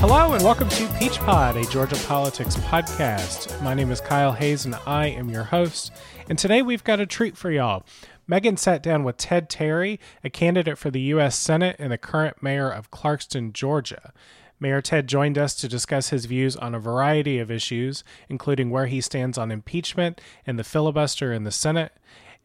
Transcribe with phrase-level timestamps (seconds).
[0.00, 3.60] Hello and welcome to Peach Pod, a Georgia politics podcast.
[3.62, 5.90] My name is Kyle Hayes and I am your host.
[6.28, 7.84] And today we've got a treat for y'all.
[8.28, 11.36] Megan sat down with Ted Terry, a candidate for the U.S.
[11.36, 14.12] Senate and the current mayor of Clarkston, Georgia.
[14.60, 18.86] Mayor Ted joined us to discuss his views on a variety of issues, including where
[18.86, 21.92] he stands on impeachment and the filibuster in the Senate,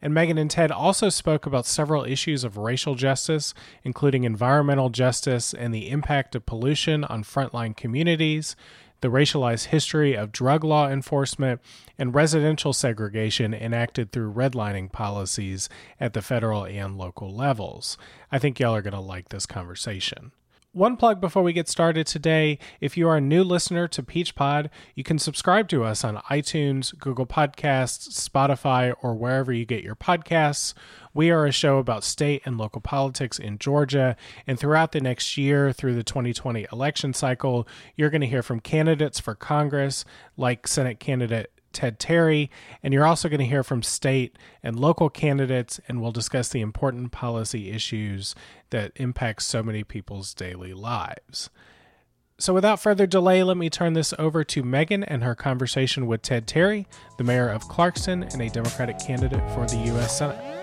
[0.02, 5.54] and Megan and Ted also spoke about several issues of racial justice, including environmental justice
[5.54, 8.54] and the impact of pollution on frontline communities,
[9.00, 11.60] the racialized history of drug law enforcement,
[11.98, 15.68] and residential segregation enacted through redlining policies
[16.00, 17.98] at the federal and local levels.
[18.32, 20.32] I think y'all are going to like this conversation.
[20.74, 22.58] One plug before we get started today.
[22.80, 26.16] If you are a new listener to Peach Pod, you can subscribe to us on
[26.28, 30.74] iTunes, Google Podcasts, Spotify, or wherever you get your podcasts.
[31.14, 34.16] We are a show about state and local politics in Georgia.
[34.48, 38.58] And throughout the next year, through the 2020 election cycle, you're going to hear from
[38.58, 40.04] candidates for Congress,
[40.36, 42.50] like Senate candidate Ted Terry,
[42.82, 46.60] and you're also going to hear from state and local candidates, and we'll discuss the
[46.60, 48.34] important policy issues
[48.70, 51.50] that impact so many people's daily lives.
[52.38, 56.22] So, without further delay, let me turn this over to Megan and her conversation with
[56.22, 60.18] Ted Terry, the mayor of Clarkston and a Democratic candidate for the U.S.
[60.18, 60.53] Senate.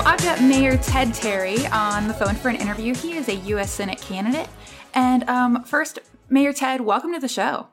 [0.00, 2.94] So I've got Mayor Ted Terry on the phone for an interview.
[2.94, 3.70] He is a U.S.
[3.70, 4.48] Senate candidate.
[4.94, 5.98] And um, first,
[6.30, 7.66] Mayor Ted, welcome to the show.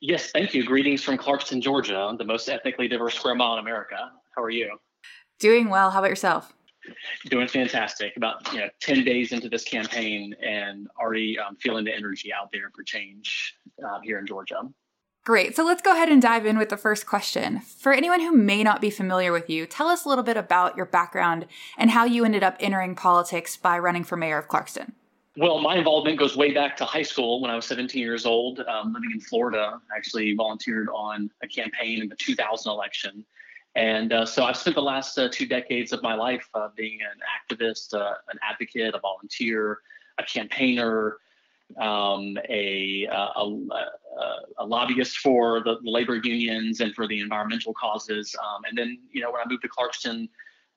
[0.00, 0.64] Yes, thank you.
[0.64, 4.10] Greetings from Clarkston, Georgia, the most ethnically diverse square mile in America.
[4.34, 4.78] How are you?
[5.38, 5.90] Doing well.
[5.92, 6.52] How about yourself?
[7.26, 8.16] Doing fantastic.
[8.16, 12.50] About you know, ten days into this campaign, and already um, feeling the energy out
[12.52, 13.54] there for change
[13.86, 14.62] uh, here in Georgia.
[15.22, 15.54] Great.
[15.54, 17.60] So let's go ahead and dive in with the first question.
[17.60, 20.76] For anyone who may not be familiar with you, tell us a little bit about
[20.76, 21.46] your background
[21.76, 24.92] and how you ended up entering politics by running for mayor of Clarkston.
[25.36, 28.60] Well, my involvement goes way back to high school when I was 17 years old,
[28.60, 29.78] um, living in Florida.
[29.92, 33.24] I actually volunteered on a campaign in the 2000 election.
[33.76, 36.98] And uh, so I've spent the last uh, two decades of my life uh, being
[37.02, 37.20] an
[37.56, 39.78] activist, uh, an advocate, a volunteer,
[40.18, 41.18] a campaigner,
[41.78, 43.44] um, a, uh, a,
[44.18, 48.34] a, a, lobbyist for the labor unions and for the environmental causes.
[48.42, 50.28] Um, and then, you know, when I moved to Clarkston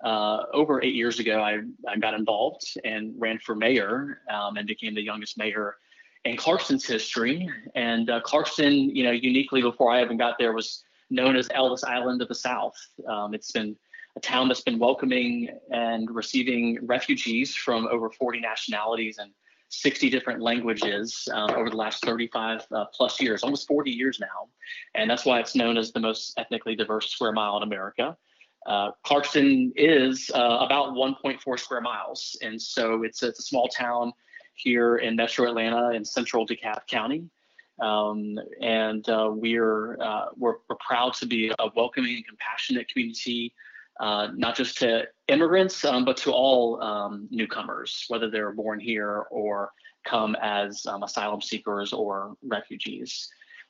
[0.04, 4.68] uh, over eight years ago, I, I got involved and ran for mayor um, and
[4.68, 5.78] became the youngest mayor
[6.26, 7.50] in Clarkston's history.
[7.76, 11.84] And uh, Clarkston, you know, uniquely before I even got there, was known as Ellis
[11.84, 12.76] Island of the South.
[13.08, 13.76] Um, it's been
[14.16, 19.32] a town that's been welcoming and receiving refugees from over 40 nationalities and
[19.74, 24.48] 60 different languages um, over the last 35 uh, plus years, almost 40 years now.
[24.96, 28.16] And that's why it's known as the most ethnically diverse square mile in America.
[28.66, 34.14] Uh, Clarkston is uh, about 1.4 square miles, and so it's, it's a small town
[34.56, 37.30] here in Metro Atlanta in central DeKalb County.
[37.82, 43.54] Um, and uh, we're, uh, we're, we're proud to be a welcoming and compassionate community,
[44.00, 49.26] uh, not just to immigrants, um, but to all um, newcomers, whether they're born here
[49.32, 49.72] or
[50.06, 53.30] come as um, asylum seekers or refugees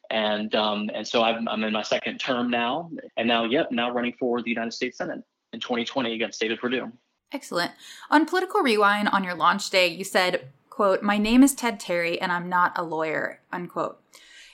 [0.10, 3.92] and um, and so I'm, I'm in my second term now, and now yep, now
[3.92, 5.24] running for the United States Senate
[5.54, 6.92] in 2020 against David Perdue.
[7.32, 7.72] Excellent.
[8.12, 12.20] On Political Rewind on your launch day, you said, "quote My name is Ted Terry,
[12.22, 14.00] and I'm not a lawyer." Unquote.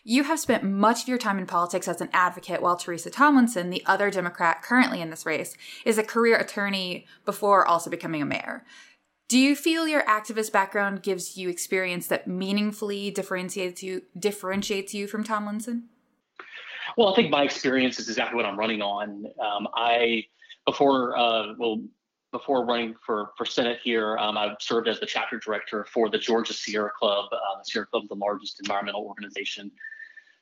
[0.09, 3.69] You have spent much of your time in politics as an advocate, while Teresa Tomlinson,
[3.69, 5.55] the other Democrat currently in this race,
[5.85, 8.65] is a career attorney before also becoming a mayor.
[9.27, 15.05] Do you feel your activist background gives you experience that meaningfully differentiates you differentiates you
[15.05, 15.89] from Tomlinson?
[16.97, 19.25] Well, I think my experience is exactly what I'm running on.
[19.39, 20.23] Um, I
[20.65, 21.83] before uh, well
[22.31, 26.17] before running for for Senate here, um, I've served as the chapter director for the
[26.17, 27.25] Georgia Sierra Club.
[27.31, 29.71] Uh, the Sierra Club is the largest environmental organization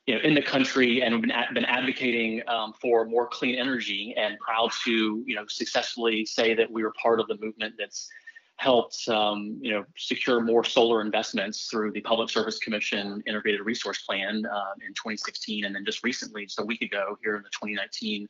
[0.08, 4.40] you know, in the country and been, been advocating um, for more clean energy and
[4.40, 8.10] proud to, you know, successfully say that we were part of the movement that's
[8.58, 14.02] helped um, you know secure more solar investments through the Public Service Commission Integrated Resource
[14.02, 17.50] Plan uh, in 2016, and then just recently, just a week ago, here in the
[17.50, 18.28] 2019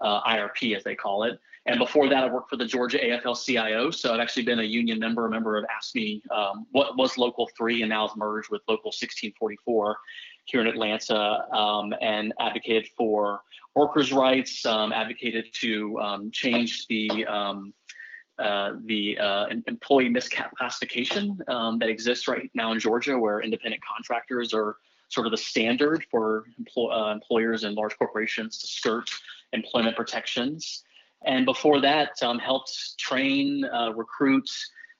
[0.00, 1.38] uh, IRP, as they call it.
[1.66, 4.98] And before that, I worked for the Georgia AFL-CIO, so I've actually been a union
[4.98, 5.26] member.
[5.26, 8.88] A member of AFSCME um, what was Local 3 and now is merged with Local
[8.88, 9.98] 1644
[10.48, 13.42] here in Atlanta, um, and advocated for
[13.74, 17.74] workers' rights, um, advocated to um, change the um,
[18.38, 24.54] uh, the uh, employee misclassification um, that exists right now in Georgia, where independent contractors
[24.54, 24.76] are
[25.08, 29.10] sort of the standard for empl- uh, employers and large corporations to skirt
[29.52, 30.84] employment protections.
[31.24, 32.10] And before that,
[32.40, 34.48] helped train, uh, recruit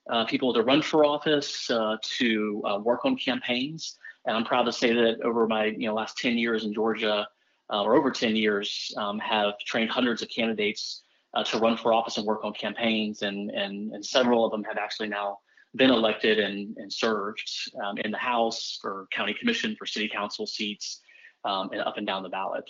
[0.09, 3.97] uh, people to run for office, uh, to uh, work on campaigns.
[4.29, 7.27] And I'm proud to say that over my you know last 10 years in Georgia,
[7.73, 11.01] uh, or over 10 years, um, have trained hundreds of candidates
[11.33, 14.63] uh, to run for office and work on campaigns, and and and several of them
[14.63, 15.39] have actually now
[15.75, 17.43] been elected and, and served
[17.83, 21.01] um, in the House for county commission, for city council seats,
[21.43, 22.69] um, and up and down the ballot.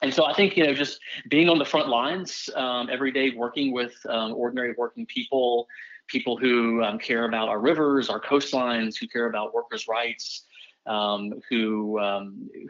[0.00, 3.30] And so I think you know just being on the front lines um, every day,
[3.30, 5.66] working with um, ordinary working people,
[6.06, 10.46] people who um, care about our rivers, our coastlines, who care about workers' rights,
[10.86, 11.98] um, who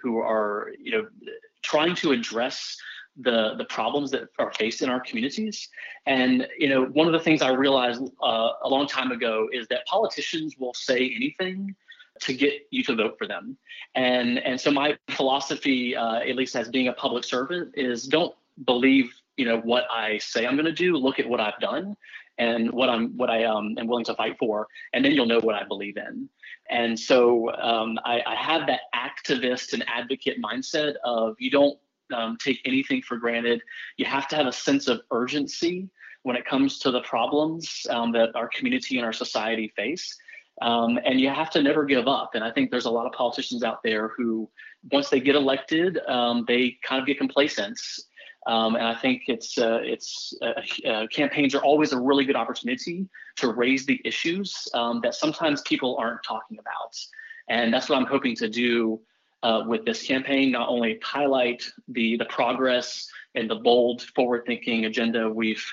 [0.03, 1.07] who are you know
[1.63, 2.77] trying to address
[3.17, 5.69] the the problems that are faced in our communities.
[6.07, 9.67] And you know, one of the things I realized uh, a long time ago is
[9.69, 11.75] that politicians will say anything
[12.21, 13.57] to get you to vote for them.
[13.95, 18.35] And and so my philosophy, uh, at least as being a public servant, is don't
[18.65, 20.97] believe you know what I say I'm going to do.
[20.97, 21.97] Look at what I've done
[22.39, 25.41] and what I'm what I um, am willing to fight for, and then you'll know
[25.41, 26.29] what I believe in.
[26.71, 31.79] And so um, I, I have that activist and advocate mindset of you don't
[32.13, 33.61] um, take anything for granted.
[33.97, 35.89] You have to have a sense of urgency
[36.23, 40.17] when it comes to the problems um, that our community and our society face.
[40.63, 42.31] Um, and you have to never give up.
[42.35, 44.49] And I think there's a lot of politicians out there who,
[44.93, 47.79] once they get elected, um, they kind of get complacent.
[48.47, 52.37] Um, and I think it's uh, it's uh, uh, campaigns are always a really good
[52.37, 56.95] opportunity to raise the issues um, that sometimes people aren't talking about.
[57.49, 59.01] And that's what I'm hoping to do
[59.43, 65.29] uh, with this campaign, not only highlight the, the progress and the bold forward-thinking agenda
[65.29, 65.65] we've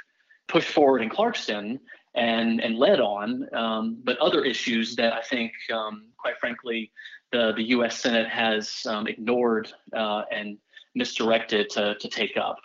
[0.48, 1.80] pushed forward in Clarkston
[2.14, 6.92] and, and led on, um, but other issues that I think, um, quite frankly,
[7.32, 8.02] the, the U.S.
[8.02, 10.58] Senate has um, ignored uh, and
[10.96, 12.58] misdirected to, to take up.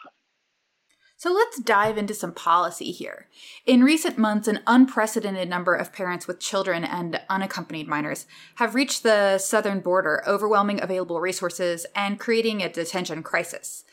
[1.18, 3.28] So let's dive into some policy here.
[3.64, 8.26] In recent months, an unprecedented number of parents with children and unaccompanied minors
[8.56, 13.84] have reached the southern border, overwhelming available resources and creating a detention crisis.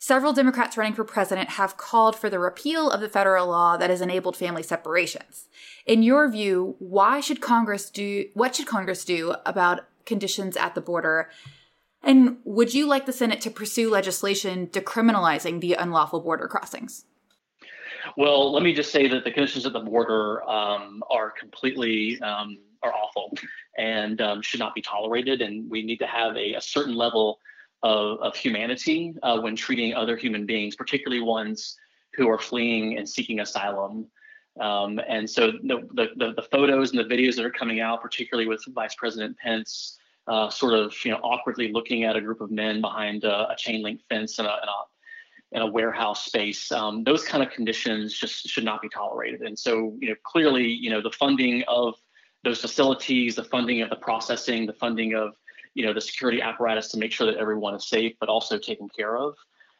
[0.00, 3.88] Several Democrats running for president have called for the repeal of the federal law that
[3.88, 5.46] has enabled family separations.
[5.86, 10.80] In your view, why should Congress do what should Congress do about conditions at the
[10.80, 11.30] border
[12.02, 17.04] and would you like the Senate to pursue legislation decriminalizing the unlawful border crossings?
[18.16, 22.58] Well, let me just say that the conditions at the border um, are completely um,
[22.82, 23.32] are awful
[23.78, 25.40] and um, should not be tolerated.
[25.40, 27.38] And we need to have a, a certain level
[27.82, 31.76] of, of humanity uh, when treating other human beings, particularly ones
[32.14, 34.06] who are fleeing and seeking asylum.
[34.60, 38.48] Um, and so the, the, the photos and the videos that are coming out, particularly
[38.48, 39.98] with Vice President Pence,
[40.28, 43.56] uh, sort of you know awkwardly looking at a group of men behind a, a
[43.56, 46.70] chain link fence in a, in a, in a warehouse space.
[46.72, 49.42] Um, those kind of conditions just should not be tolerated.
[49.42, 51.94] And so you know clearly you know the funding of
[52.44, 55.34] those facilities, the funding of the processing, the funding of
[55.74, 58.88] you know the security apparatus to make sure that everyone is safe, but also taken
[58.88, 59.34] care of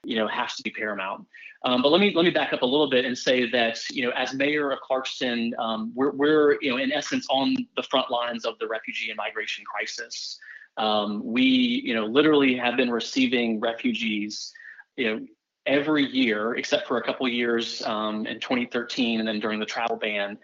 [0.05, 1.27] you know, has to be paramount.
[1.65, 4.05] Um, but let me let me back up a little bit and say that you
[4.05, 8.11] know, as mayor of Clarkston, um, we're we're you know in essence on the front
[8.11, 10.39] lines of the refugee and migration crisis.
[10.77, 14.53] Um, we you know literally have been receiving refugees,
[14.97, 15.27] you know,
[15.67, 19.97] every year except for a couple years um, in 2013 and then during the travel
[19.97, 20.39] ban.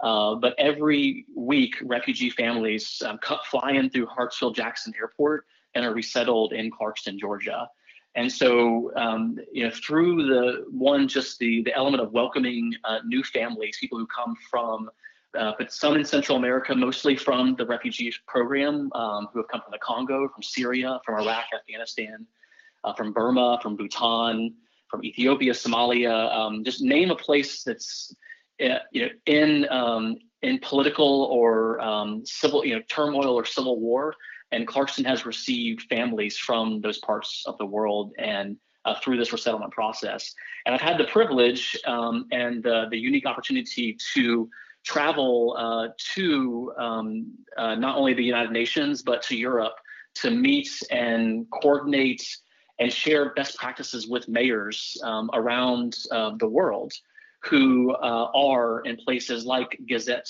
[0.00, 3.18] Uh, but every week, refugee families um,
[3.48, 7.68] fly in through Hartsfield Jackson Airport and are resettled in Clarkston, Georgia.
[8.16, 13.00] And so, um, you know, through the one, just the the element of welcoming uh,
[13.04, 14.88] new families, people who come from,
[15.36, 19.60] uh, but some in Central America, mostly from the refugee program, um, who have come
[19.62, 22.24] from the Congo, from Syria, from Iraq, Afghanistan,
[22.84, 24.54] uh, from Burma, from Bhutan,
[24.88, 26.32] from Ethiopia, Somalia.
[26.32, 28.14] Um, just name a place that's,
[28.64, 33.80] uh, you know, in um, in political or um, civil, you know, turmoil or civil
[33.80, 34.14] war
[34.52, 39.32] and Clarkston has received families from those parts of the world and uh, through this
[39.32, 40.34] resettlement process.
[40.66, 44.48] And I've had the privilege um, and uh, the unique opportunity to
[44.84, 49.74] travel uh, to um, uh, not only the United Nations, but to Europe
[50.16, 52.22] to meet and coordinate
[52.78, 56.92] and share best practices with mayors um, around uh, the world
[57.42, 60.26] who uh, are in places like Gezet,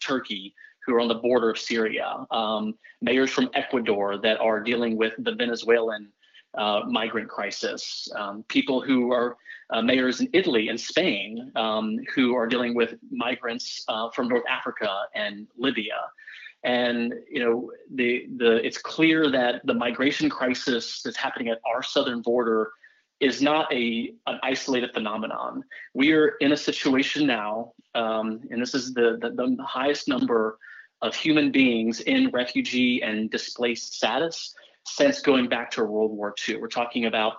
[0.00, 0.54] Turkey,
[0.84, 5.14] who are on the border of Syria, um, mayors from Ecuador that are dealing with
[5.18, 6.08] the Venezuelan
[6.54, 9.36] uh, migrant crisis, um, people who are
[9.70, 14.44] uh, mayors in Italy and Spain um, who are dealing with migrants uh, from North
[14.48, 15.98] Africa and Libya.
[16.64, 21.82] And you know, the the it's clear that the migration crisis that's happening at our
[21.82, 22.70] southern border
[23.18, 25.64] is not a an isolated phenomenon.
[25.94, 30.58] We are in a situation now, um, and this is the, the, the highest number
[31.02, 34.54] of human beings in refugee and displaced status
[34.86, 36.56] since going back to World War II.
[36.56, 37.34] We're talking about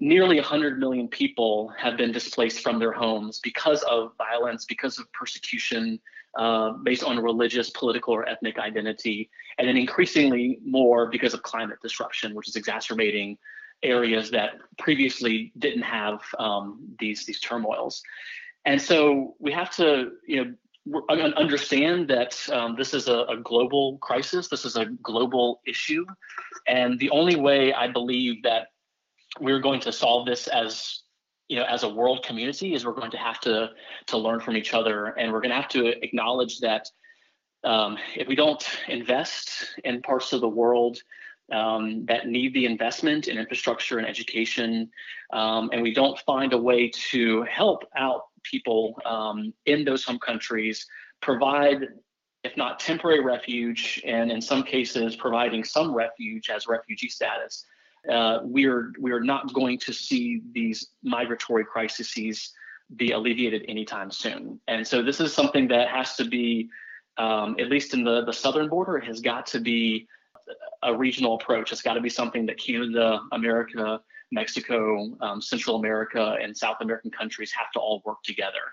[0.00, 5.10] nearly 100 million people have been displaced from their homes because of violence, because of
[5.12, 6.00] persecution
[6.36, 11.78] uh, based on religious, political, or ethnic identity, and then increasingly more because of climate
[11.80, 13.38] disruption, which is exacerbating
[13.84, 18.02] areas that previously didn't have um, these these turmoils.
[18.64, 20.54] And so we have to, you know,
[21.08, 24.48] understand that um, this is a, a, global crisis.
[24.48, 26.04] This is a global issue,
[26.66, 28.68] and the only way I believe that
[29.40, 31.02] we're going to solve this as
[31.48, 33.70] you know as a world community is we're going to have to
[34.06, 36.86] to learn from each other, and we're going to have to acknowledge that
[37.64, 40.98] um, if we don't invest in parts of the world
[41.50, 44.90] um, that need the investment in infrastructure and education,
[45.32, 50.18] um, and we don't find a way to help out people um, in those home
[50.18, 50.86] countries,
[51.20, 51.88] provide,
[52.44, 57.64] if not temporary refuge, and in some cases providing some refuge as refugee status,
[58.10, 62.52] uh, we're we're not going to see these migratory crises
[62.96, 64.60] be alleviated anytime soon.
[64.68, 66.68] And so this is something that has to be,
[67.16, 70.06] um, at least in the the southern border, has got to be
[70.82, 71.72] a regional approach.
[71.72, 74.00] It's got to be something that Canada, America,
[74.34, 78.64] Mexico, um, Central America, and South American countries have to all work together.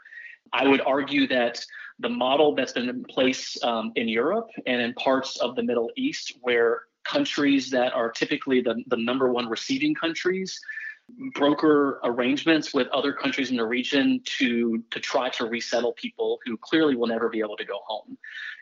[0.53, 1.63] I would argue that
[1.99, 5.89] the model that's been in place um, in Europe and in parts of the Middle
[5.95, 10.59] East, where countries that are typically the, the number one receiving countries
[11.33, 16.57] broker arrangements with other countries in the region to to try to resettle people who
[16.57, 18.17] clearly will never be able to go home.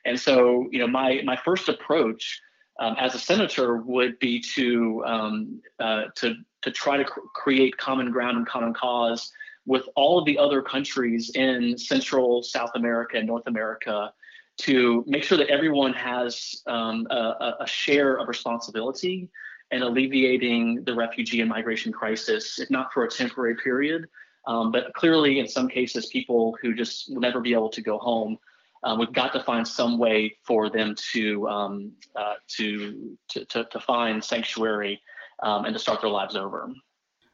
[0.06, 2.42] And so, you know, my my first approach
[2.80, 7.78] um, as a senator would be to um, uh, to to try to cr- create
[7.78, 9.32] common ground and common cause
[9.66, 14.12] with all of the other countries in Central, South America, and North America
[14.58, 19.30] to make sure that everyone has um, a, a, share of responsibility
[19.72, 24.08] in alleviating the refugee and migration crisis, if not for a temporary period,
[24.48, 27.98] um, but clearly in some cases, people who just will never be able to go
[28.00, 28.38] home.
[28.84, 33.66] Um, we've got to find some way for them to um, uh, to, to, to
[33.66, 35.02] to find sanctuary
[35.44, 36.70] um, and to start their lives over.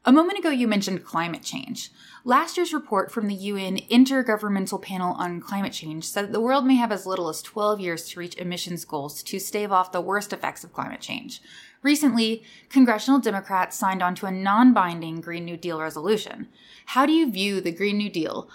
[0.08, 1.90] A moment ago, you mentioned climate change.
[2.24, 6.64] Last year's report from the UN Intergovernmental Panel on Climate Change said that the world
[6.64, 10.02] may have as little as 12 years to reach emissions goals to stave off the
[10.02, 11.42] worst effects of climate change.
[11.82, 16.50] Recently, congressional Democrats signed on to a non binding Green New Deal resolution.
[16.88, 18.48] How do you view the Green New Deal?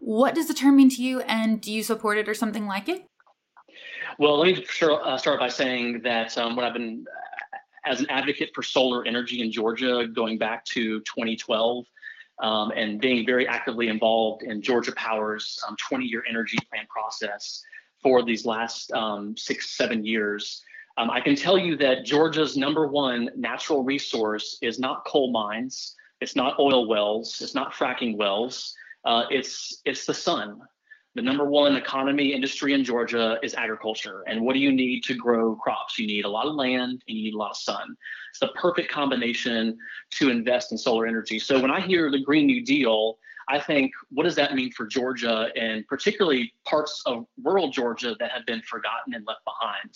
[0.00, 2.86] What does the term mean to you, and do you support it or something like
[2.86, 3.06] it?
[4.18, 7.06] Well, let me start by saying that um, what I've been
[7.88, 11.86] as an advocate for solar energy in Georgia going back to 2012
[12.40, 17.62] um, and being very actively involved in Georgia Power's 20 um, year energy plan process
[18.02, 20.62] for these last um, six, seven years.
[20.98, 25.96] Um, I can tell you that Georgia's number one natural resource is not coal mines,
[26.20, 30.60] it's not oil wells, it's not fracking wells, uh, it's, it's the sun
[31.18, 34.22] the number one economy industry in Georgia is agriculture.
[34.28, 35.98] And what do you need to grow crops?
[35.98, 37.96] You need a lot of land and you need a lot of sun.
[38.30, 39.76] It's the perfect combination
[40.12, 41.40] to invest in solar energy.
[41.40, 44.86] So when I hear the Green New Deal, I think, what does that mean for
[44.86, 49.92] Georgia and particularly parts of rural Georgia that have been forgotten and left behind?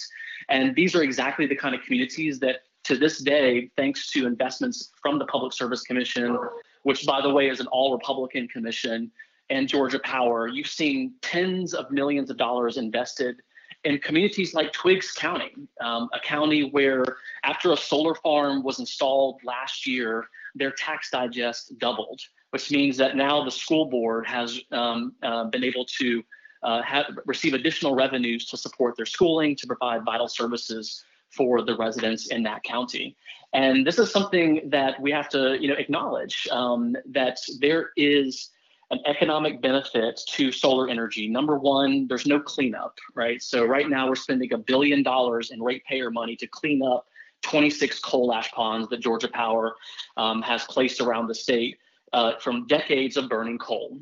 [0.48, 4.90] And these are exactly the kind of communities that to this day, thanks to investments
[5.00, 6.36] from the Public Service Commission,
[6.82, 9.12] which by the way is an all Republican commission,
[9.50, 13.42] and Georgia Power, you've seen tens of millions of dollars invested
[13.84, 17.04] in communities like Twiggs County, um, a county where
[17.42, 22.20] after a solar farm was installed last year, their tax digest doubled,
[22.50, 26.22] which means that now the school board has um, uh, been able to
[26.62, 31.76] uh, have, receive additional revenues to support their schooling, to provide vital services for the
[31.76, 33.16] residents in that county.
[33.52, 38.50] And this is something that we have to, you know, acknowledge um, that there is
[38.92, 41.26] an economic benefit to solar energy.
[41.26, 43.42] Number one, there's no cleanup, right?
[43.42, 47.06] So right now we're spending a billion dollars in ratepayer money to clean up
[47.40, 49.76] 26 coal ash ponds that Georgia Power
[50.18, 51.78] um, has placed around the state
[52.12, 53.98] uh, from decades of burning coal.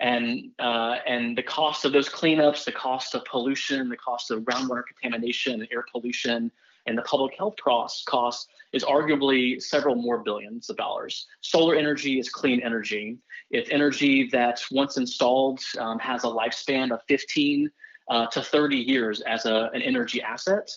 [0.00, 4.40] And uh, and the cost of those cleanups, the cost of pollution, the cost of
[4.40, 6.50] groundwater contamination, air pollution,
[6.86, 11.26] and the public health costs cost is arguably several more billions of dollars.
[11.40, 13.18] Solar energy is clean energy.
[13.50, 17.70] It's energy that once installed um, has a lifespan of 15
[18.10, 20.68] uh, to 30 years as a, an energy asset.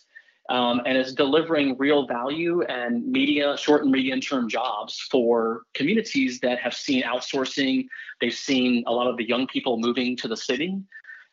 [0.49, 6.39] Um, and it's delivering real value and media, short and medium term jobs for communities
[6.39, 7.85] that have seen outsourcing.
[8.21, 10.79] They've seen a lot of the young people moving to the city.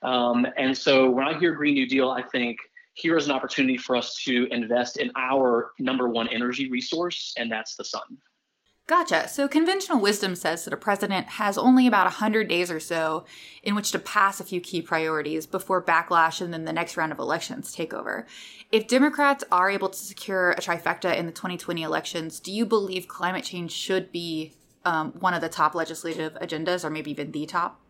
[0.02, 2.59] Um, and so when I hear Green New Deal, I think
[2.94, 7.50] here is an opportunity for us to invest in our number one energy resource, and
[7.50, 8.18] that's the sun.
[8.86, 9.28] Gotcha.
[9.28, 13.24] So conventional wisdom says that a president has only about 100 days or so
[13.62, 17.10] in which to pass a few key priorities before backlash and then the next round
[17.10, 18.26] of elections take over.
[18.70, 23.08] If Democrats are able to secure a trifecta in the 2020 elections, do you believe
[23.08, 24.52] climate change should be
[24.84, 27.80] um, one of the top legislative agendas or maybe even the top?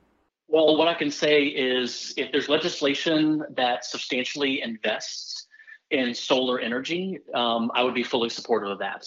[0.54, 5.49] Well, what I can say is if there's legislation that substantially invests
[5.90, 9.04] in solar energy, um, I would be fully supportive of that.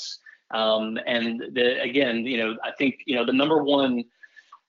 [0.51, 4.03] Um, and the, again, you know, I think you know the number one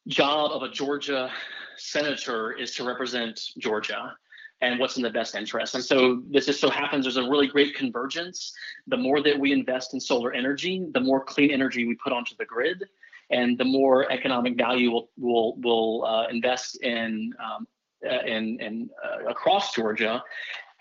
[0.06, 1.32] job of a Georgia
[1.78, 4.14] senator is to represent Georgia
[4.60, 5.74] and what's in the best interest.
[5.74, 8.52] And so this just so happens there's a really great convergence.
[8.86, 12.36] The more that we invest in solar energy, the more clean energy we put onto
[12.38, 12.84] the grid,
[13.30, 17.66] and the more economic value we'll we'll, we'll uh, invest in um,
[18.08, 20.22] uh, in, in uh, across Georgia,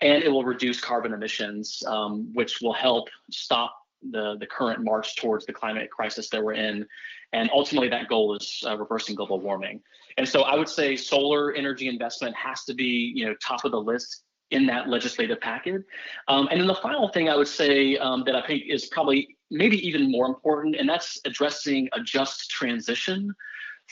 [0.00, 3.74] and it will reduce carbon emissions, um, which will help stop
[4.10, 6.86] the, the current march towards the climate crisis that we're in.
[7.32, 9.80] And ultimately, that goal is uh, reversing global warming.
[10.16, 13.72] And so I would say solar energy investment has to be, you know, top of
[13.72, 15.82] the list in that legislative packet.
[16.28, 19.36] Um, and then the final thing I would say um, that I think is probably
[19.50, 23.34] maybe even more important, and that's addressing a just transition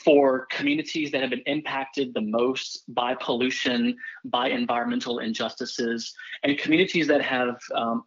[0.03, 3.95] for communities that have been impacted the most by pollution,
[4.25, 8.03] by environmental injustices, and communities that have um,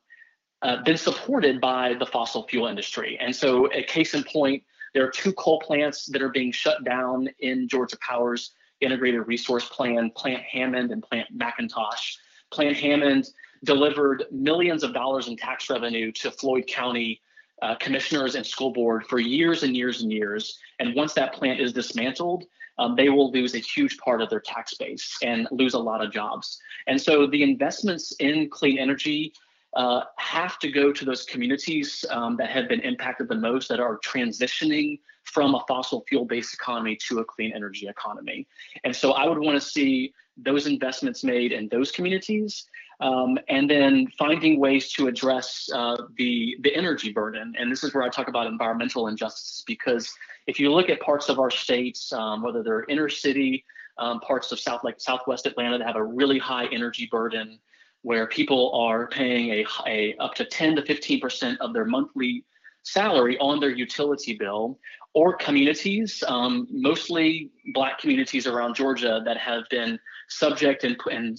[0.62, 3.18] uh, been supported by the fossil fuel industry.
[3.20, 4.62] And so, a case in point,
[4.94, 9.68] there are two coal plants that are being shut down in Georgia Power's integrated resource
[9.68, 12.16] plan, Plant Hammond and Plant McIntosh.
[12.50, 13.28] Plant Hammond
[13.64, 17.20] delivered millions of dollars in tax revenue to Floyd County
[17.62, 20.58] uh, commissioners and school board for years and years and years.
[20.78, 22.44] And once that plant is dismantled,
[22.78, 26.02] um, they will lose a huge part of their tax base and lose a lot
[26.02, 26.58] of jobs.
[26.86, 29.34] And so the investments in clean energy
[29.74, 33.80] uh, have to go to those communities um, that have been impacted the most, that
[33.80, 38.46] are transitioning from a fossil fuel based economy to a clean energy economy.
[38.84, 42.64] And so I would want to see those investments made in those communities.
[43.00, 47.94] Um, and then finding ways to address uh, the the energy burden, and this is
[47.94, 49.64] where I talk about environmental injustices.
[49.66, 50.12] Because
[50.46, 53.64] if you look at parts of our states, um, whether they're inner city,
[53.96, 57.58] um, parts of South like Southwest Atlanta that have a really high energy burden,
[58.02, 62.44] where people are paying a, a up to 10 to 15 percent of their monthly
[62.82, 64.78] salary on their utility bill,
[65.14, 69.98] or communities, um, mostly Black communities around Georgia that have been
[70.30, 71.38] subject and and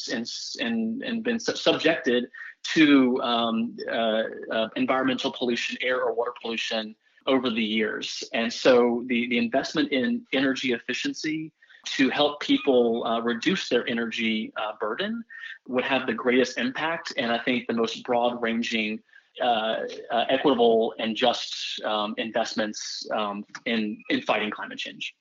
[0.59, 2.25] and and, been subjected
[2.73, 6.95] to um, uh, uh, environmental pollution, air or water pollution
[7.27, 8.23] over the years.
[8.33, 11.51] And so the the investment in energy efficiency
[11.83, 15.23] to help people uh, reduce their energy uh, burden
[15.67, 18.99] would have the greatest impact and I think the most broad ranging
[19.41, 19.79] uh,
[20.11, 25.15] uh, equitable and just um, investments um, in, in fighting climate change.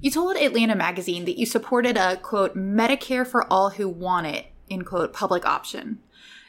[0.00, 4.46] You told Atlanta Magazine that you supported a quote, Medicare for all who want it,
[4.68, 6.00] in quote, public option.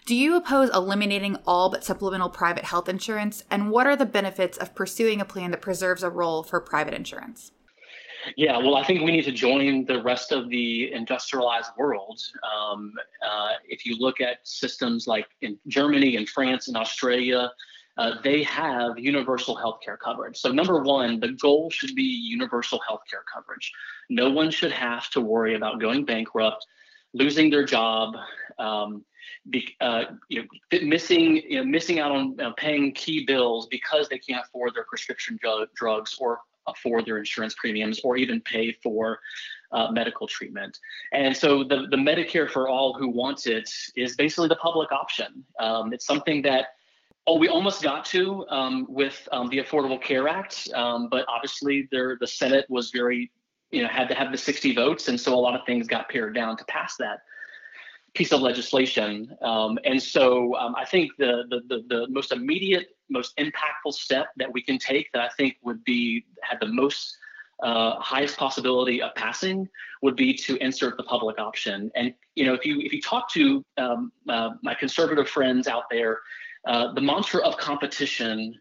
[0.06, 3.46] Do you oppose eliminating all but supplemental private health insurance?
[3.50, 6.94] And what are the benefits of pursuing a plan that preserves a role for private
[6.94, 7.52] insurance?
[8.36, 12.20] Yeah, well, I think we need to join the rest of the industrialized world.
[12.44, 12.94] Um,
[13.26, 17.50] uh, if you look at systems like in Germany and France and Australia,
[17.98, 20.38] uh, they have universal health care coverage.
[20.38, 23.72] So, number one, the goal should be universal health care coverage.
[24.10, 26.66] No one should have to worry about going bankrupt,
[27.14, 28.16] losing their job.
[28.60, 29.04] Um,
[29.50, 34.10] be, uh, you know, missing you know, missing out on uh, paying key bills because
[34.10, 35.40] they can't afford their prescription
[35.76, 39.20] drugs or afford their insurance premiums or even pay for
[39.72, 40.78] uh, medical treatment.
[41.14, 45.44] And so the, the Medicare for all who want it is basically the public option.
[45.60, 46.68] Um, it's something that
[47.30, 51.90] Oh, we almost got to um, with um, the Affordable Care Act, um, but obviously
[51.92, 53.30] there, the Senate was very,
[53.70, 56.08] you know, had to have the 60 votes, and so a lot of things got
[56.08, 57.20] pared down to pass that
[58.13, 59.36] piece of legislation.
[59.42, 64.28] Um, and so um, I think the, the, the the most immediate, most impactful step
[64.38, 67.18] that we can take that I think would be had the most
[67.62, 69.68] uh, highest possibility of passing
[70.02, 71.92] would be to insert the public option.
[71.94, 75.84] And you know, if you if you talk to um, uh, my conservative friends out
[75.92, 76.22] there
[76.67, 78.53] uh, the mantra of competition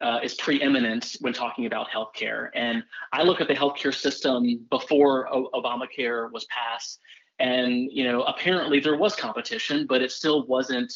[0.00, 2.48] uh, is preeminent when talking about healthcare.
[2.54, 7.00] And I look at the healthcare system before o- Obamacare was passed,
[7.38, 10.92] and you know apparently there was competition, but it still wasn't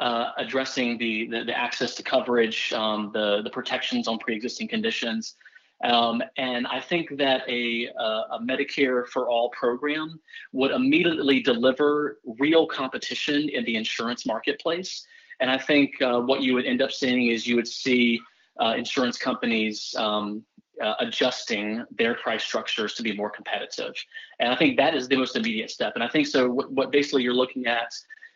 [0.00, 5.36] uh, addressing the, the, the access to coverage, um, the the protections on pre-existing conditions,
[5.82, 10.18] um, and I think that a, a, Medicare for All program
[10.52, 15.06] would immediately deliver real competition in the insurance marketplace.
[15.40, 18.20] And I think uh, what you would end up seeing is you would see
[18.60, 20.44] uh, insurance companies um,
[20.82, 23.94] uh, adjusting their price structures to be more competitive.
[24.40, 25.92] And I think that is the most immediate step.
[25.94, 26.48] And I think so.
[26.48, 27.92] What, what basically you're looking at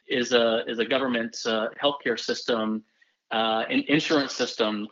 [0.08, 2.82] is a is a government uh, healthcare system,
[3.30, 4.88] uh, an insurance system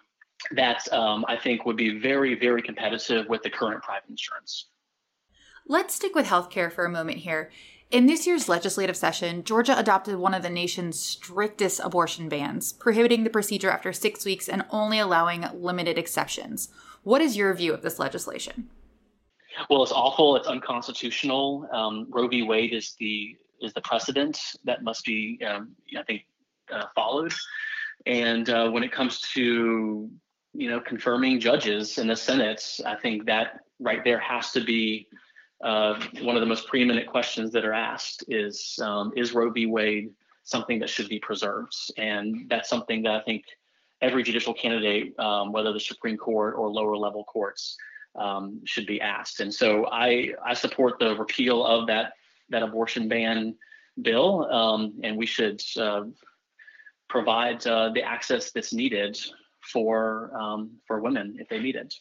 [0.52, 4.66] that um, I think would be very very competitive with the current private insurance.
[5.68, 7.50] Let's stick with healthcare for a moment here.
[7.90, 13.22] In this year's legislative session, Georgia adopted one of the nation's strictest abortion bans, prohibiting
[13.22, 16.68] the procedure after six weeks and only allowing limited exceptions.
[17.04, 18.68] What is your view of this legislation?
[19.70, 20.34] Well, it's awful.
[20.34, 21.68] It's unconstitutional.
[21.72, 22.42] Um, Roe v.
[22.42, 26.26] Wade is the is the precedent that must be, um, I think,
[26.70, 27.32] uh, followed.
[28.04, 30.10] And uh, when it comes to
[30.54, 35.06] you know confirming judges in the Senate, I think that right there has to be
[35.62, 39.66] uh, one of the most preeminent questions that are asked is um, is Roe v.
[39.66, 40.10] Wade
[40.42, 41.74] something that should be preserved?
[41.96, 43.44] And that's something that I think
[44.00, 47.76] every judicial candidate, um, whether the Supreme Court or lower level courts,
[48.14, 49.40] um, should be asked.
[49.40, 52.12] And so I I support the repeal of that
[52.50, 53.56] that abortion ban
[54.02, 56.04] bill, um, and we should uh,
[57.08, 59.18] provide uh, the access that's needed
[59.72, 61.94] for um, for women if they need it.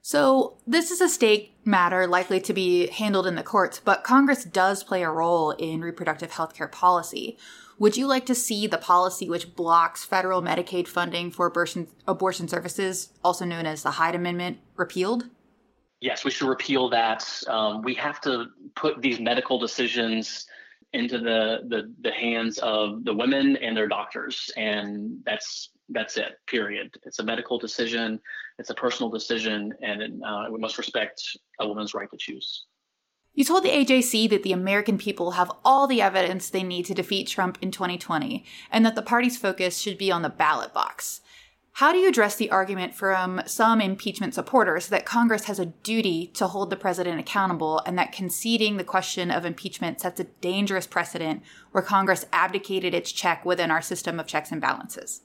[0.00, 4.44] So, this is a state matter likely to be handled in the courts, but Congress
[4.44, 7.36] does play a role in reproductive health care policy.
[7.78, 12.48] Would you like to see the policy which blocks federal Medicaid funding for abortion, abortion
[12.48, 15.28] services, also known as the Hyde Amendment, repealed?
[16.00, 17.28] Yes, we should repeal that.
[17.46, 20.46] Um, we have to put these medical decisions
[20.92, 26.38] into the, the the hands of the women and their doctors, and that's that's it.
[26.46, 26.94] Period.
[27.04, 28.20] It's a medical decision.
[28.58, 31.22] It's a personal decision, and uh, we must respect
[31.60, 32.66] a woman's right to choose.
[33.34, 36.94] You told the AJC that the American people have all the evidence they need to
[36.94, 41.20] defeat Trump in 2020 and that the party's focus should be on the ballot box.
[41.74, 46.26] How do you address the argument from some impeachment supporters that Congress has a duty
[46.34, 50.88] to hold the president accountable and that conceding the question of impeachment sets a dangerous
[50.88, 55.20] precedent where Congress abdicated its check within our system of checks and balances?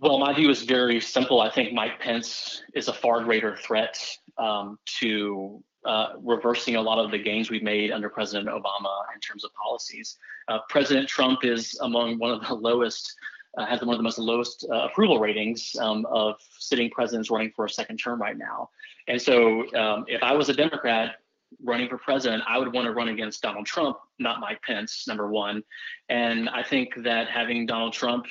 [0.00, 1.40] Well, my view is very simple.
[1.40, 3.98] I think Mike Pence is a far greater threat
[4.36, 9.20] um, to uh, reversing a lot of the gains we made under President Obama in
[9.20, 10.16] terms of policies.
[10.46, 13.12] Uh, President Trump is among one of the lowest,
[13.56, 17.50] uh, has one of the most lowest uh, approval ratings um, of sitting presidents running
[17.56, 18.70] for a second term right now.
[19.08, 21.16] And so, um, if I was a Democrat
[21.64, 25.28] running for president, I would want to run against Donald Trump, not Mike Pence, number
[25.28, 25.64] one.
[26.08, 28.26] And I think that having Donald Trump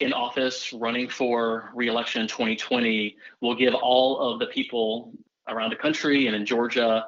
[0.00, 5.12] in office running for reelection in 2020 will give all of the people
[5.48, 7.06] around the country and in Georgia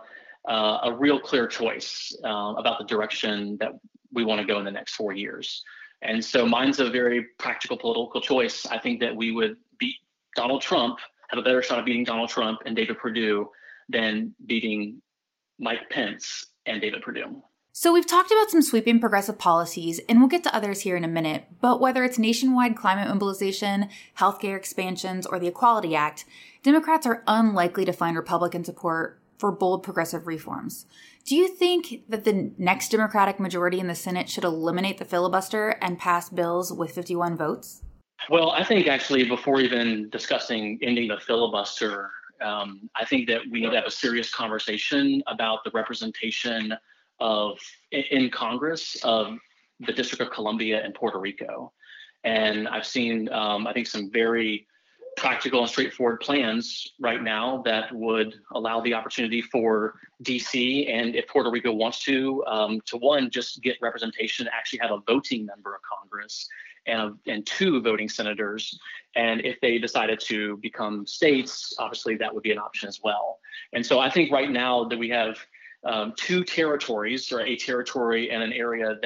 [0.49, 3.73] uh, a real clear choice uh, about the direction that
[4.13, 5.63] we want to go in the next four years.
[6.03, 8.67] And so mine's a very practical political choice.
[8.67, 9.97] I think that we would beat
[10.35, 10.99] Donald Trump,
[11.29, 13.51] have a better shot of beating Donald Trump and David Perdue
[13.89, 15.03] than beating
[15.59, 17.43] Mike Pence and David Perdue.
[17.73, 21.05] So, we've talked about some sweeping progressive policies, and we'll get to others here in
[21.05, 26.25] a minute, but whether it's nationwide climate mobilization, healthcare expansions, or the Equality Act,
[26.65, 30.87] Democrats are unlikely to find Republican support for bold progressive reforms.
[31.25, 35.77] Do you think that the next Democratic majority in the Senate should eliminate the filibuster
[35.81, 37.83] and pass bills with 51 votes?
[38.29, 43.61] Well, I think actually, before even discussing ending the filibuster, um, I think that we
[43.61, 46.75] need to have a serious conversation about the representation
[47.21, 47.59] of
[47.91, 49.39] in Congress of
[49.81, 51.73] the District of Columbia and Puerto Rico.
[52.25, 54.67] And I've seen, um, I think, some very
[55.17, 61.27] practical and straightforward plans right now that would allow the opportunity for DC and if
[61.29, 65.75] Puerto Rico wants to, um, to one, just get representation, actually have a voting member
[65.75, 66.49] of Congress
[66.87, 68.79] and, and two voting senators.
[69.17, 73.39] And if they decided to become states, obviously that would be an option as well.
[73.73, 75.39] And so I think right now that we have
[75.85, 78.99] um, two territories, or a territory and an area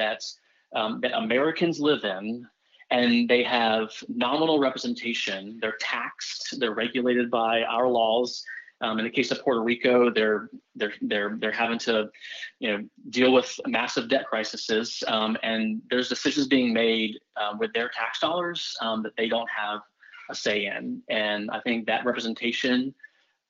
[0.74, 2.46] um, that Americans live in,
[2.90, 5.58] and they have nominal representation.
[5.60, 6.58] They're taxed.
[6.58, 8.44] They're regulated by our laws.
[8.80, 12.10] Um, in the case of Puerto Rico, they're they're they're they're having to,
[12.58, 17.72] you know, deal with massive debt crises, um, and there's decisions being made uh, with
[17.72, 19.80] their tax dollars um, that they don't have
[20.28, 21.02] a say in.
[21.08, 22.94] And I think that representation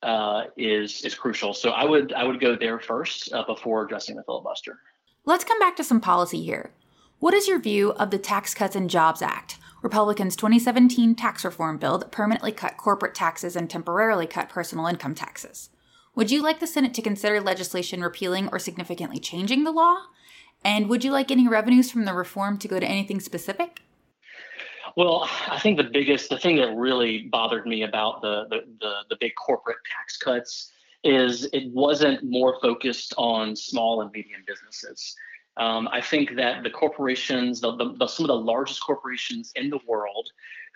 [0.05, 1.55] uh, is is crucial.
[1.55, 4.79] So I would I would go there first uh, before addressing the filibuster.
[5.25, 6.73] Let's come back to some policy here.
[7.19, 11.79] What is your view of the Tax Cuts and Jobs Act, Republicans' 2017 tax reform
[11.79, 15.71] bill that permanently cut corporate taxes and temporarily cut personal income taxes?
[16.15, 20.03] Would you like the Senate to consider legislation repealing or significantly changing the law?
[20.63, 23.81] And would you like any revenues from the reform to go to anything specific?
[24.97, 28.95] Well, I think the biggest, the thing that really bothered me about the the the,
[29.11, 30.71] the big corporate tax cuts
[31.03, 35.15] is it wasn't more focused on small and medium businesses.
[35.57, 39.71] Um, I think that the corporations, the, the, the, some of the largest corporations in
[39.71, 40.29] the world,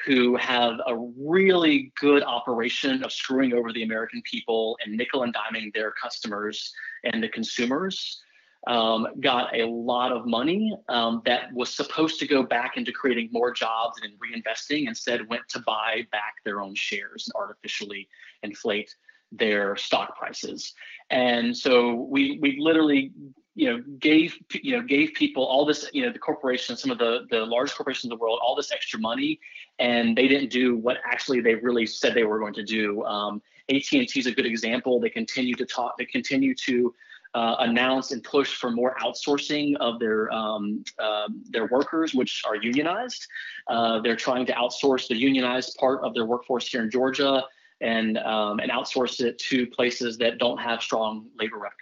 [0.07, 5.35] who have a really good operation of screwing over the American people and nickel and
[5.35, 8.23] diming their customers and the consumers,
[8.67, 13.29] um, got a lot of money um, that was supposed to go back into creating
[13.33, 14.89] more jobs and reinvesting.
[14.89, 18.09] Instead, went to buy back their own shares and artificially
[18.43, 18.95] inflate
[19.33, 20.75] their stock prices.
[21.11, 23.13] And so we we literally
[23.59, 26.99] you know gave you know gave people all this you know the corporations some of
[26.99, 29.41] the the large corporations in the world all this extra money
[29.81, 33.43] and they didn't do what actually they really said they were going to do um,
[33.69, 36.95] AT&T is a good example they continue to talk they continue to
[37.39, 42.57] uh, announce and push for more outsourcing of their um, uh, their workers, which are
[42.57, 43.27] unionized.
[43.69, 47.45] Uh, they're trying to outsource the unionized part of their workforce here in Georgia
[47.81, 51.73] and um, and outsource it to places that don't have strong labor rep-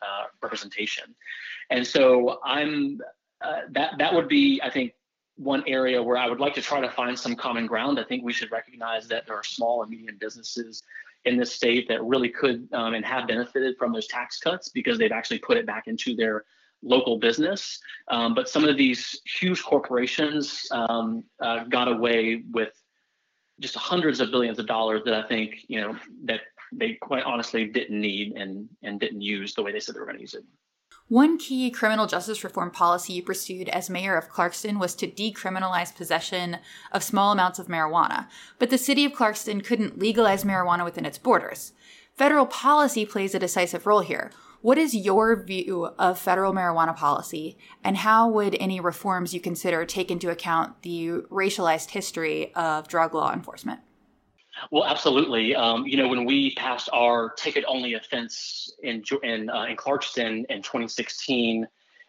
[0.00, 1.14] uh, representation.
[1.68, 2.98] And so I'm
[3.42, 4.94] uh, that that would be I think
[5.36, 7.98] one area where I would like to try to find some common ground.
[7.98, 10.82] I think we should recognize that there are small and medium businesses
[11.24, 14.98] in this state that really could um, and have benefited from those tax cuts because
[14.98, 16.44] they've actually put it back into their
[16.82, 17.80] local business.
[18.08, 22.72] Um, but some of these huge corporations um, uh, got away with
[23.60, 26.40] just hundreds of billions of dollars that I think you know that
[26.72, 30.06] they quite honestly didn't need and and didn't use the way they said they were
[30.06, 30.44] going to use it.
[31.08, 35.94] One key criminal justice reform policy you pursued as mayor of Clarkston was to decriminalize
[35.94, 36.58] possession
[36.92, 38.26] of small amounts of marijuana,
[38.58, 41.74] but the city of Clarkston couldn't legalize marijuana within its borders.
[42.16, 44.30] Federal policy plays a decisive role here.
[44.62, 49.84] What is your view of federal marijuana policy, and how would any reforms you consider
[49.84, 53.80] take into account the racialized history of drug law enforcement?
[54.70, 55.54] Well, absolutely.
[55.54, 60.62] Um, you know, when we passed our ticket-only offense in in, uh, in Clarkston in
[60.62, 61.66] 2016,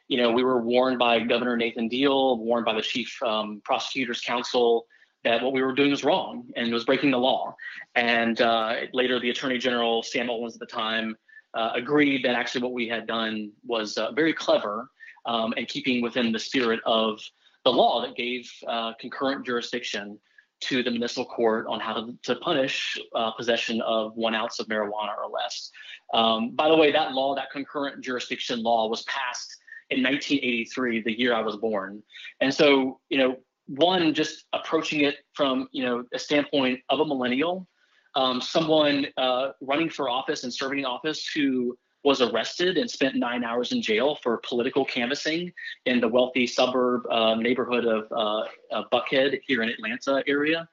[0.08, 4.22] you know, we were warned by Governor Nathan Deal, warned by the Chief um, Prosecutor's
[4.22, 4.86] Council
[5.24, 7.56] that what we were doing was wrong and was breaking the law.
[7.96, 11.18] And uh, later, the Attorney General Sam Olens at the time
[11.56, 14.90] uh, agreed that actually what we had done was uh, very clever
[15.26, 17.20] um, and keeping within the spirit of
[17.64, 20.20] the law that gave uh, concurrent jurisdiction
[20.62, 24.68] to the municipal court on how to, to punish uh, possession of one ounce of
[24.68, 25.72] marijuana or less.
[26.14, 29.56] Um, by the way, that law, that concurrent jurisdiction law, was passed
[29.90, 32.02] in 1983, the year I was born.
[32.42, 33.38] And so, you know,
[33.68, 37.68] one, just approaching it from, you know, a standpoint of a millennial
[38.16, 43.16] um, someone uh, running for office and serving in office who was arrested and spent
[43.16, 45.52] nine hours in jail for political canvassing
[45.88, 50.70] in the wealthy suburb uh, neighborhood of uh, Buckhead here in Atlanta area.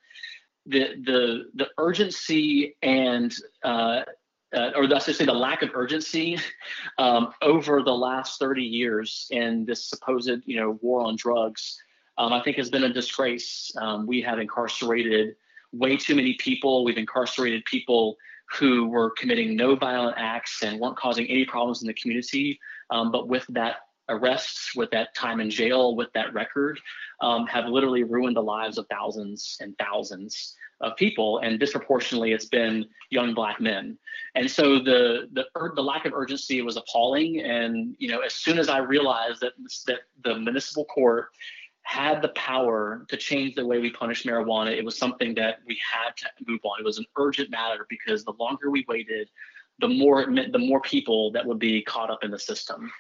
[0.67, 4.03] The the the urgency and uh,
[4.55, 6.39] uh, or I should say the lack of urgency
[6.99, 11.81] um, over the last 30 years in this supposed you know war on drugs,
[12.19, 13.73] um, I think has been a disgrace.
[13.81, 15.37] Um, we have incarcerated
[15.73, 16.85] way too many people.
[16.85, 18.19] We've incarcerated people
[18.59, 22.59] who were committing no violent acts and weren't causing any problems in the community.
[22.91, 23.77] Um, but with that
[24.09, 26.81] arrests, with that time in jail, with that record,
[27.21, 32.47] um, have literally ruined the lives of thousands and thousands of people, and disproportionately, it's
[32.47, 33.97] been young black men.
[34.35, 37.41] And so the the the lack of urgency was appalling.
[37.41, 39.53] And you know, as soon as I realized that
[39.87, 41.29] that the municipal court
[41.83, 44.71] had the power to change the way we punish marijuana.
[44.71, 46.79] It was something that we had to move on.
[46.79, 49.29] It was an urgent matter because the longer we waited,
[49.81, 52.91] the more the more people that would be caught up in the system.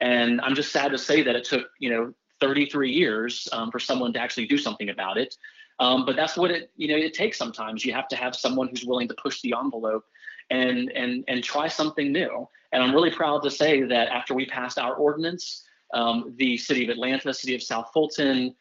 [0.00, 3.78] And I'm just sad to say that it took you know 33 years um, for
[3.78, 5.36] someone to actually do something about it.
[5.78, 7.84] Um, but that's what it you know it takes sometimes.
[7.84, 10.04] You have to have someone who's willing to push the envelope
[10.50, 12.48] and and and try something new.
[12.72, 16.84] And I'm really proud to say that after we passed our ordinance um, the city
[16.84, 18.54] of Atlanta, city of South Fulton,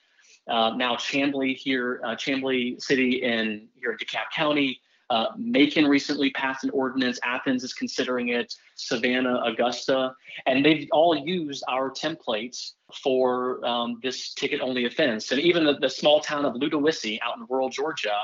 [0.50, 4.82] uh, now Chamblee here, uh, Chamblee City in here in DeKalb County.
[5.12, 7.20] Uh, Macon recently passed an ordinance.
[7.24, 8.54] Athens is considering it.
[8.76, 10.13] Savannah, Augusta,
[10.46, 15.32] and they've all used our templates for um, this ticket-only offense.
[15.32, 18.15] And even the, the, small town of Ludowici out in rural Georgia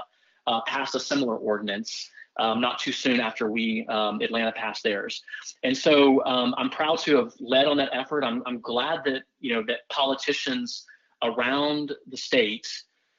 [0.47, 5.21] uh, passed a similar ordinance um, not too soon after we um, Atlanta passed theirs.
[5.63, 8.23] And so um, I'm proud to have led on that effort.
[8.23, 10.85] I'm, I'm glad that you know that politicians
[11.23, 12.67] around the state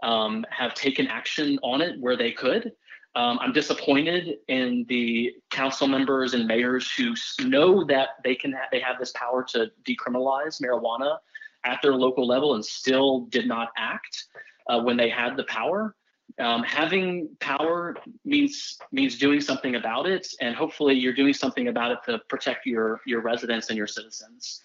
[0.03, 2.73] um, have taken action on it where they could.
[3.15, 7.15] Um, I'm disappointed in the council members and mayors who
[7.47, 11.17] know that they can ha- they have this power to decriminalize marijuana
[11.65, 14.25] at their local level and still did not act
[14.69, 15.97] uh, when they had the power.
[16.39, 21.93] Um, having power means means doing something about it, and hopefully you're doing something about
[21.93, 24.63] it to protect your your residents and your citizens.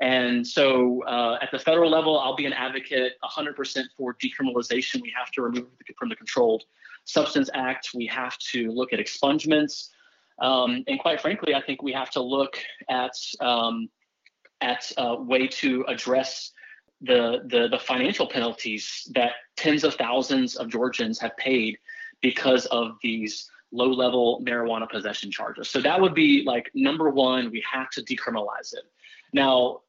[0.00, 5.02] And so, uh, at the federal level, I'll be an advocate 100% for decriminalization.
[5.02, 5.66] We have to remove
[5.98, 6.62] from the Controlled
[7.04, 7.90] Substance Act.
[7.94, 9.88] We have to look at expungements,
[10.40, 13.88] um, and quite frankly, I think we have to look at um,
[14.60, 16.52] at a way to address
[17.00, 21.78] the, the, the financial penalties that tens of thousands of Georgians have paid
[22.20, 25.68] because of these low level marijuana possession charges.
[25.68, 28.84] So that would be like number one, we have to decriminalize it.
[29.32, 29.80] Now,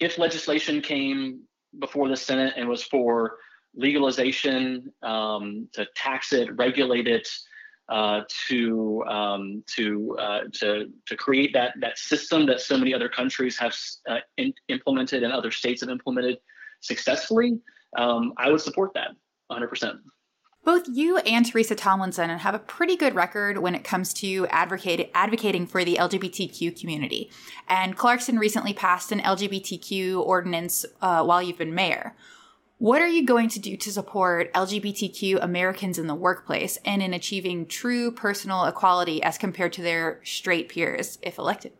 [0.00, 1.42] if legislation came
[1.78, 3.36] before the Senate and was for
[3.74, 7.28] legalization, um, to tax it, regulate it,
[7.90, 13.08] uh, to um, to uh, to to create that that system that so many other
[13.08, 13.74] countries have
[14.08, 16.38] uh, in, implemented and other states have implemented
[16.80, 17.58] successfully,
[17.98, 19.08] um, I would support that
[19.48, 19.96] 100 percent.
[20.62, 25.10] Both you and Teresa Tomlinson have a pretty good record when it comes to advocate,
[25.14, 27.30] advocating for the LGBTQ community.
[27.66, 32.14] And Clarkston recently passed an LGBTQ ordinance uh, while you've been mayor.
[32.80, 37.12] What are you going to do to support LGBTQ Americans in the workplace and in
[37.12, 41.72] achieving true personal equality as compared to their straight peers if elected?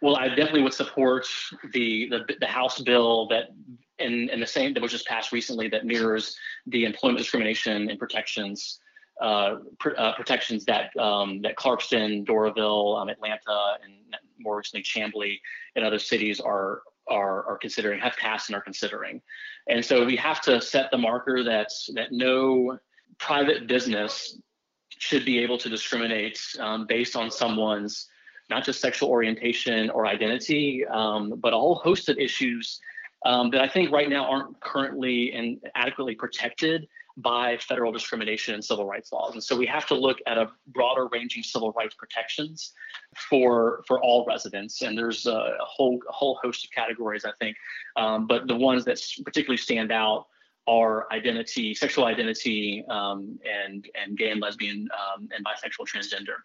[0.00, 1.26] Well, I definitely would support
[1.74, 3.50] the the, the House bill that
[3.98, 6.34] and, and the same that was just passed recently that mirrors
[6.66, 8.80] the employment discrimination and protections
[9.20, 15.40] uh, pr- uh, protections that um, that Clarkston, Doraville, um, Atlanta, and more recently Chamblee
[15.76, 19.20] and other cities are are are considering have passed and are considering.
[19.68, 22.78] And so we have to set the marker that that no
[23.18, 24.38] private business
[24.98, 28.08] should be able to discriminate um, based on someone's
[28.50, 32.80] not just sexual orientation or identity, um, but a whole host of issues
[33.24, 38.64] um, that I think right now aren't currently and adequately protected by federal discrimination and
[38.64, 39.34] civil rights laws.
[39.34, 42.72] And so we have to look at a broader ranging civil rights protections
[43.30, 44.82] for for all residents.
[44.82, 47.56] And there's a whole a whole host of categories, I think,
[47.96, 50.26] um, but the ones that particularly stand out
[50.66, 56.36] are identity, sexual identity, um, and and gay and lesbian um, and bisexual transgender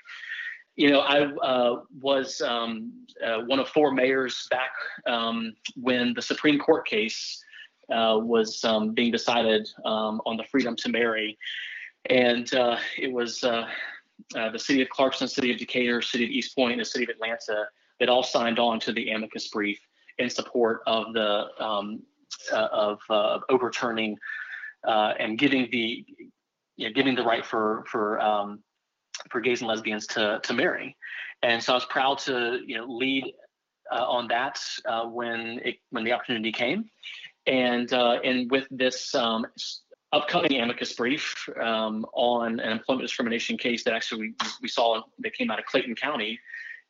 [0.80, 4.72] you know, I uh, was um, uh, one of four mayors back
[5.08, 7.44] um, when the Supreme Court case
[7.92, 11.38] uh, was um, being decided um, on the freedom to marry.
[12.10, 13.68] And uh, it was uh,
[14.36, 17.04] uh, the city of Clarkston, city of Decatur, city of East Point, and the city
[17.04, 17.66] of Atlanta
[18.00, 19.80] that all signed on to the amicus brief
[20.18, 22.02] in support of the um,
[22.54, 23.00] of
[23.50, 24.18] overturning
[24.86, 26.06] and giving the
[26.80, 28.64] you know, giving the right for for um,
[29.30, 30.96] for gays and lesbians to to marry,
[31.44, 33.34] and so I was proud to you know lead
[33.92, 36.90] uh, on that uh, when it when the opportunity came,
[37.50, 39.46] and uh, and with this um,
[40.14, 45.34] upcoming amicus brief um, on an employment discrimination case that actually we, we saw that
[45.34, 46.40] came out of Clayton County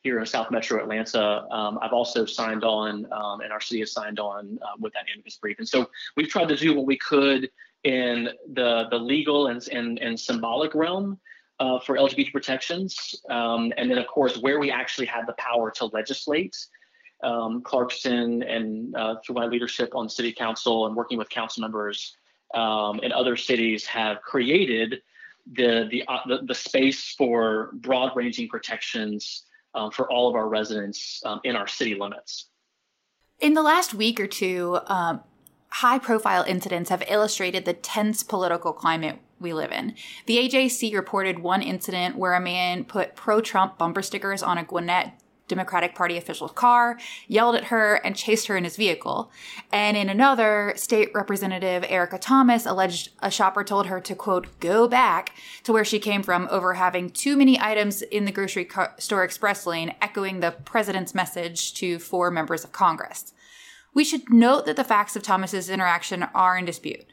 [0.03, 1.45] here in South Metro Atlanta.
[1.51, 5.05] Um, I've also signed on, um, and our city has signed on uh, with that
[5.13, 5.57] amicus brief.
[5.59, 7.49] And so we've tried to do what we could
[7.85, 11.19] in the the legal and and, and symbolic realm
[11.59, 13.15] uh, for LGBT protections.
[13.29, 16.55] Um, and then, of course, where we actually have the power to legislate.
[17.21, 22.15] Um, Clarkston and uh, through my leadership on city council and working with council members
[22.53, 25.01] um, in other cities have created
[25.53, 29.43] the the, uh, the, the space for broad ranging protections
[29.75, 32.47] um, for all of our residents um, in our city limits.
[33.39, 35.21] In the last week or two, um,
[35.69, 39.95] high profile incidents have illustrated the tense political climate we live in.
[40.25, 44.63] The AJC reported one incident where a man put pro Trump bumper stickers on a
[44.63, 45.13] Gwinnett
[45.49, 49.29] Democratic Party official's car, yelled at her, and chased her in his vehicle.
[49.73, 54.87] And in another, State Representative Erica Thomas alleged a shopper told her to, quote, go
[54.87, 59.25] back to where she came from over having too many items in the grocery store
[59.25, 63.33] express lane, echoing the president's message to four members of Congress.
[63.93, 67.05] We should note that the facts of Thomas's interaction are in dispute.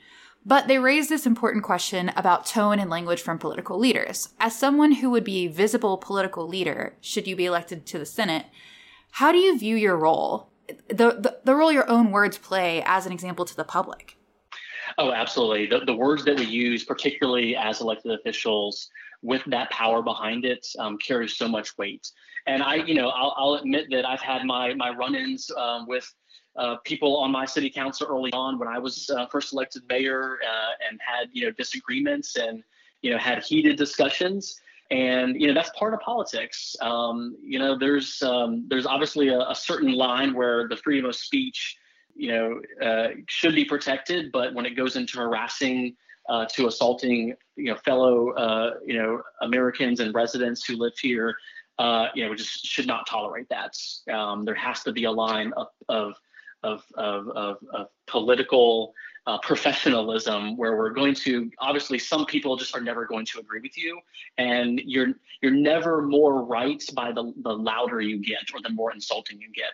[0.49, 4.29] But they raise this important question about tone and language from political leaders.
[4.39, 8.07] As someone who would be a visible political leader, should you be elected to the
[8.07, 8.47] Senate,
[9.11, 10.51] how do you view your role,
[10.87, 14.17] the, the, the role your own words play as an example to the public?
[14.99, 15.67] Oh, absolutely.
[15.67, 18.89] The, the words that we use, particularly as elected officials,
[19.23, 22.09] with that power behind it um, carries so much weight.
[22.47, 26.09] And I, you know, I'll, I'll admit that I've had my my run-ins um, with
[26.57, 30.39] uh, people on my city council early on when I was uh, first elected mayor
[30.43, 32.63] uh, and had you know disagreements and
[33.03, 34.59] you know had heated discussions.
[34.91, 36.77] And you know that's part of politics.
[36.81, 41.17] Um, you know there's um, there's obviously a, a, certain line where the freedom of
[41.17, 41.77] speech
[42.15, 45.95] you know uh, should be protected but when it goes into harassing
[46.31, 51.37] uh, to assaulting you know fellow you know Americans and residents who live here
[52.15, 53.77] you know we just should not tolerate that.
[54.11, 56.15] Um, there has to be a line of of
[56.63, 58.95] of, of, of, of political
[59.27, 63.61] uh, professionalism where we're going to obviously some people just are never going to agree
[63.61, 63.99] with you
[64.39, 65.09] and you're
[65.43, 69.49] you're never more right by the, the louder you get or the more insulting you
[69.53, 69.73] get.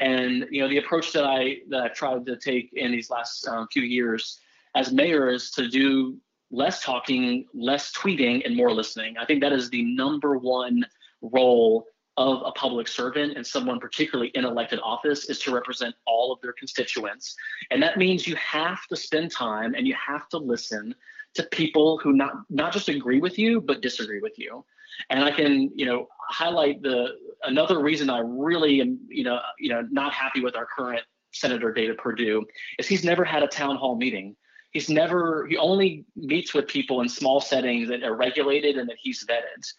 [0.00, 3.46] And you know the approach that i that i've tried to take in these last
[3.48, 4.38] um, few years
[4.74, 6.16] as mayor is to do
[6.50, 9.16] less talking less tweeting and more listening.
[9.18, 10.84] I think that is the number one
[11.20, 11.84] role
[12.18, 16.40] of a public servant and someone particularly in elected office is to represent all of
[16.40, 17.36] their constituents.
[17.70, 20.96] And that means you have to spend time and you have to listen
[21.34, 24.64] to people who not not just agree with you but disagree with you.
[25.10, 27.10] And I can, you know, highlight the
[27.44, 31.72] another reason I really am, you know, you know, not happy with our current Senator
[31.72, 32.44] David Perdue
[32.80, 34.34] is he's never had a town hall meeting.
[34.72, 38.96] He's never he only meets with people in small settings that are regulated and that
[39.00, 39.72] he's vetted.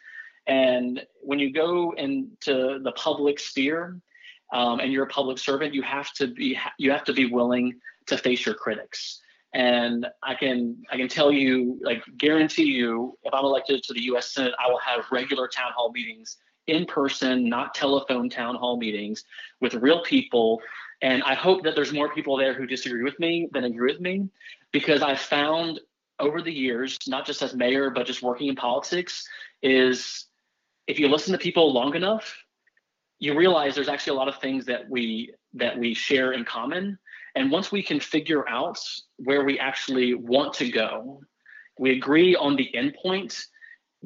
[0.50, 4.00] And when you go into the public sphere
[4.52, 7.76] um, and you're a public servant, you have to be you have to be willing
[8.08, 9.22] to face your critics.
[9.54, 14.02] And I can I can tell you, like guarantee you, if I'm elected to the
[14.06, 14.34] U.S.
[14.34, 19.26] Senate, I will have regular town hall meetings in person, not telephone town hall meetings
[19.62, 20.62] with real people.
[21.04, 24.02] And I hope that there's more people there who disagree with me than agree with
[24.02, 24.30] me,
[24.72, 25.80] because I found
[26.20, 29.26] over the years, not just as mayor, but just working in politics,
[29.62, 30.26] is
[30.90, 32.36] if you listen to people long enough,
[33.20, 36.98] you realize there's actually a lot of things that we that we share in common.
[37.36, 38.80] And once we can figure out
[39.18, 41.22] where we actually want to go,
[41.78, 43.40] we agree on the endpoint.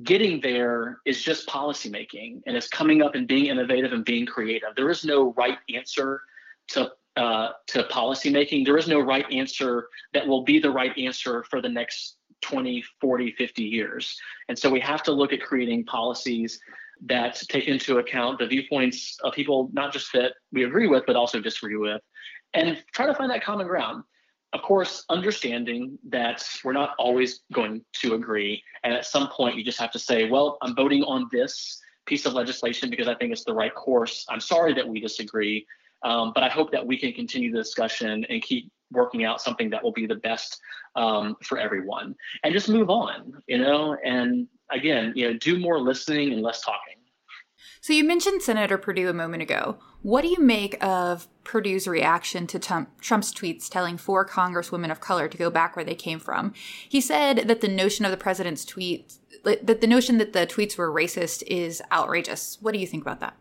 [0.03, 4.69] Getting there is just policymaking, and it's coming up and being innovative and being creative.
[4.75, 6.21] There is no right answer
[6.69, 8.65] to uh, to policymaking.
[8.65, 12.83] There is no right answer that will be the right answer for the next 20,
[13.01, 14.19] 40, 50 years.
[14.49, 16.59] And so we have to look at creating policies
[17.05, 21.15] that take into account the viewpoints of people, not just that we agree with, but
[21.15, 22.01] also disagree with,
[22.53, 24.03] and try to find that common ground.
[24.53, 28.61] Of course, understanding that we're not always going to agree.
[28.83, 32.25] And at some point, you just have to say, well, I'm voting on this piece
[32.25, 34.25] of legislation because I think it's the right course.
[34.29, 35.65] I'm sorry that we disagree,
[36.03, 39.69] um, but I hope that we can continue the discussion and keep working out something
[39.69, 40.59] that will be the best
[40.95, 45.79] um, for everyone and just move on you know and again you know do more
[45.79, 46.95] listening and less talking
[47.81, 52.45] so you mentioned senator perdue a moment ago what do you make of Perdue's reaction
[52.47, 56.53] to Trump's tweets telling four congresswomen of color to go back where they came from?
[56.87, 59.13] He said that the notion of the president's tweet,
[59.45, 62.57] that the notion that the tweets were racist is outrageous.
[62.59, 63.37] What do you think about that?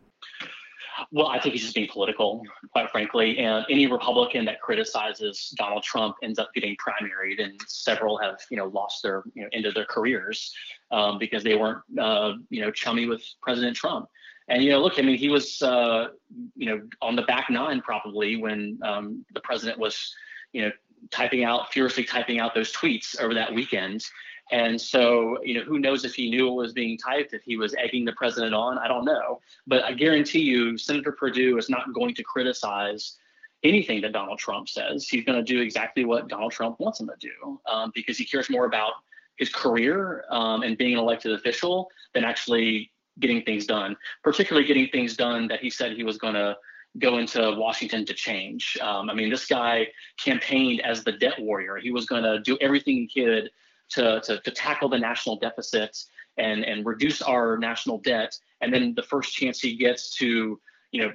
[1.10, 3.38] Well, I think he's just being political, quite frankly.
[3.38, 8.56] And any Republican that criticizes Donald Trump ends up getting primaried, and several have, you
[8.56, 10.52] know, lost their, you know, ended their careers
[10.90, 14.08] um, because they weren't, uh, you know, chummy with President Trump.
[14.48, 16.08] And you know, look, I mean, he was, uh,
[16.56, 20.14] you know, on the back nine probably when um, the president was,
[20.52, 20.70] you know,
[21.10, 24.04] typing out furiously typing out those tweets over that weekend.
[24.52, 27.56] And so, you know, who knows if he knew what was being typed, if he
[27.56, 29.40] was egging the president on, I don't know.
[29.66, 33.16] But I guarantee you, Senator Perdue is not going to criticize
[33.64, 35.08] anything that Donald Trump says.
[35.08, 38.26] He's going to do exactly what Donald Trump wants him to do um, because he
[38.26, 38.92] cares more about
[39.36, 42.90] his career um, and being an elected official than actually
[43.20, 46.56] getting things done, particularly getting things done that he said he was going to
[46.98, 48.76] go into Washington to change.
[48.82, 49.88] Um, I mean, this guy
[50.18, 51.76] campaigned as the debt warrior.
[51.76, 53.50] He was going to do everything he could
[53.94, 58.36] to, to, to tackle the national deficits and, and reduce our national debt.
[58.60, 60.60] And then the first chance he gets to,
[60.92, 61.12] you know,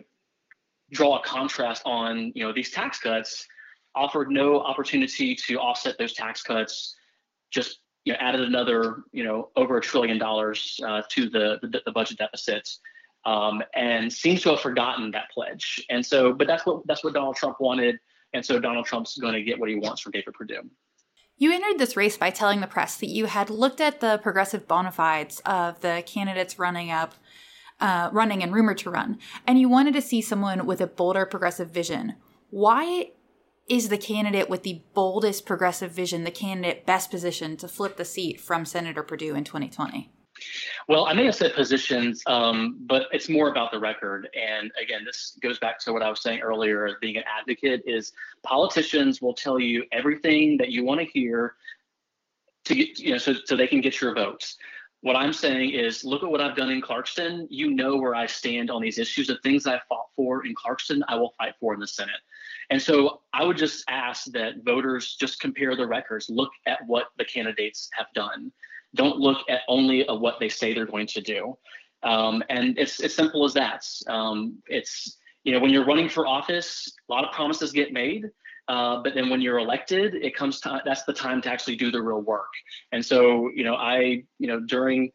[0.91, 3.45] draw a contrast on, you know, these tax cuts,
[3.95, 6.95] offered no opportunity to offset those tax cuts,
[7.51, 11.81] just you know, added another, you know, over a trillion dollars uh, to the, the,
[11.85, 12.79] the budget deficits,
[13.25, 15.85] um, and seems to have forgotten that pledge.
[15.89, 17.99] And so, but that's what that's what Donald Trump wanted,
[18.33, 20.69] and so Donald Trump's going to get what he wants from David Perdue.
[21.39, 24.67] You entered this race by telling the press that you had looked at the progressive
[24.67, 27.13] bona fides of the candidates running up,
[27.79, 31.27] uh, running and rumored to run, and you wanted to see someone with a bolder
[31.27, 32.15] progressive vision.
[32.49, 33.11] Why
[33.69, 38.05] is the candidate with the boldest progressive vision the candidate best positioned to flip the
[38.05, 40.11] seat from Senator Perdue in 2020?
[40.87, 44.29] Well, I may have said positions, um, but it's more about the record.
[44.35, 48.13] And again, this goes back to what I was saying earlier being an advocate is
[48.43, 51.55] politicians will tell you everything that you want to hear
[52.65, 54.57] to get, you know, so, so they can get your votes.
[55.01, 57.47] What I'm saying is look at what I've done in Clarkston.
[57.49, 59.27] You know where I stand on these issues.
[59.27, 62.15] The things I fought for in Clarkston, I will fight for in the Senate.
[62.69, 67.07] And so I would just ask that voters just compare the records, look at what
[67.17, 68.51] the candidates have done.
[68.97, 71.57] Don't look at only at what they say they're going to do.
[72.03, 73.85] Um, and it's as simple as that.
[74.07, 78.25] Um, it's you know when you're running for office, a lot of promises get made,
[78.67, 81.89] uh, but then when you're elected, it comes to that's the time to actually do
[81.89, 82.49] the real work.
[82.91, 85.11] And so you know I you know during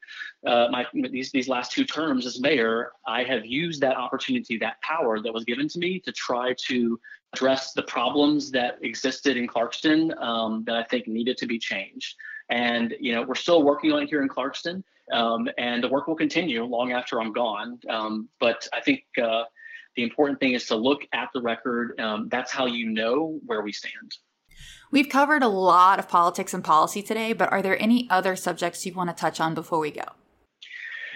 [0.47, 4.81] uh, my these these last two terms as mayor, I have used that opportunity, that
[4.81, 6.99] power that was given to me to try to
[7.35, 12.17] address the problems that existed in Clarkston um, that I think needed to be changed.
[12.53, 16.07] And you know, we're still working on it here in Clarkston, um, and the work
[16.07, 17.81] will continue long after I'm gone.
[17.89, 19.45] Um, but I think uh,
[19.97, 21.99] the important thing is to look at the record.
[21.99, 24.13] Um, that's how you know where we stand.
[24.91, 28.85] We've covered a lot of politics and policy today, but are there any other subjects
[28.85, 30.05] you want to touch on before we go?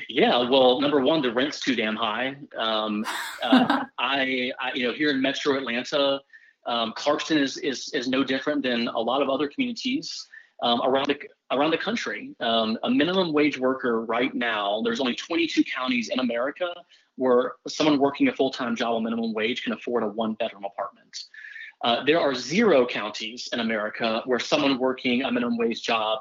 [0.08, 2.36] Yeah, well, number one, the rent's too damn high.
[2.56, 3.04] Um,
[3.42, 6.18] uh, I, I, you know, here in Metro Atlanta,
[6.64, 10.26] um, Clarkston is, is is no different than a lot of other communities
[10.62, 11.18] um, around the
[11.52, 12.34] around the country.
[12.40, 16.72] Um, a minimum wage worker right now, there's only 22 counties in America
[17.16, 20.64] where someone working a full time job on minimum wage can afford a one bedroom
[20.64, 21.16] apartment.
[21.84, 26.20] Uh, there are zero counties in America where someone working a minimum wage job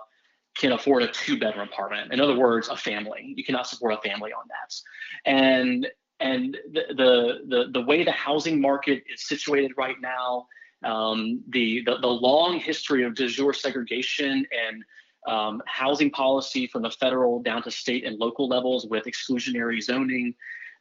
[0.57, 2.13] can afford a two bedroom apartment.
[2.13, 3.33] In other words, a family.
[3.35, 5.29] You cannot support a family on that.
[5.29, 5.87] And
[6.19, 10.47] and the the the, the way the housing market is situated right now,
[10.83, 14.83] um, the, the, the long history of de jure segregation and
[15.27, 20.35] um, housing policy from the federal down to state and local levels with exclusionary zoning.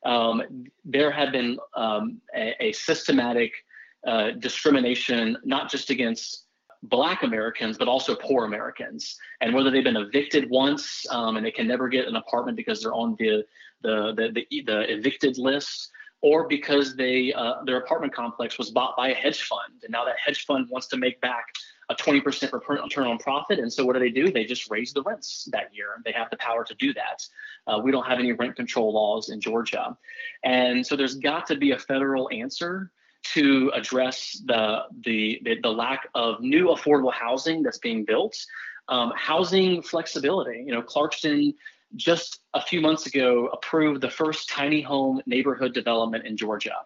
[0.05, 3.53] Um, there have been um, a, a, systematic
[4.07, 6.45] uh, discrimination, not just against
[6.83, 9.17] Black Americans, but also poor Americans.
[9.41, 12.83] And whether they've been evicted once um, and they can never get an apartment because
[12.83, 13.45] they're on the
[13.81, 15.91] the the, the, the evicted list,
[16.25, 20.07] or because they uh, their apartment complex was bought by a hedge fund, and now
[20.07, 21.45] that hedge fund wants to make back
[21.91, 23.59] a 20% return on profit.
[23.59, 24.33] And so what do they do?
[24.33, 26.01] They just raise the rents that year.
[26.03, 27.29] They have the power to do that.
[27.67, 29.95] Uh, we don't have any rent control laws in Georgia.
[30.43, 32.91] And so there's got to be a federal answer
[33.35, 38.35] to address the, the, the, the lack of new affordable housing that's being built.
[38.89, 40.63] Um, housing flexibility.
[40.67, 41.55] You know, Clarkston
[41.97, 46.77] just a few months ago approved the first tiny home neighborhood development in Georgia.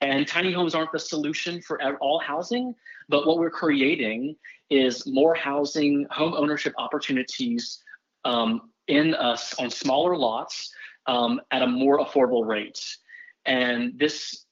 [0.00, 2.74] And tiny homes aren't the solution for all housing,
[3.08, 4.36] but what we're creating
[4.70, 7.82] is more housing, home ownership opportunities
[8.24, 10.72] um, in us on smaller lots
[11.06, 12.80] um, at a more affordable rate.
[13.44, 14.44] And this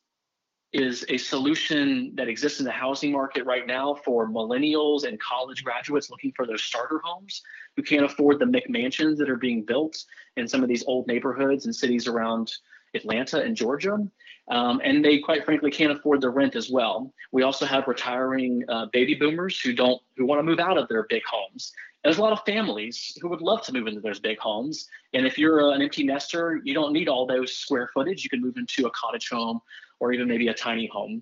[0.73, 5.65] is a solution that exists in the housing market right now for millennials and college
[5.65, 7.43] graduates looking for those starter homes
[7.77, 9.97] who can't afford the McMansions that are being built
[10.37, 12.53] in some of these old neighborhoods and cities around
[12.95, 13.99] Atlanta and Georgia.
[14.49, 17.13] Um, and they quite frankly can't afford the rent as well.
[17.33, 20.89] We also have retiring uh, baby boomers who don't who want to move out of
[20.89, 21.73] their big homes.
[22.05, 24.87] there's a lot of families who would love to move into those big homes.
[25.15, 28.23] And if you're an empty nester, you don't need all those square footage.
[28.23, 29.61] You can move into a cottage home
[30.01, 31.21] or even maybe a tiny home.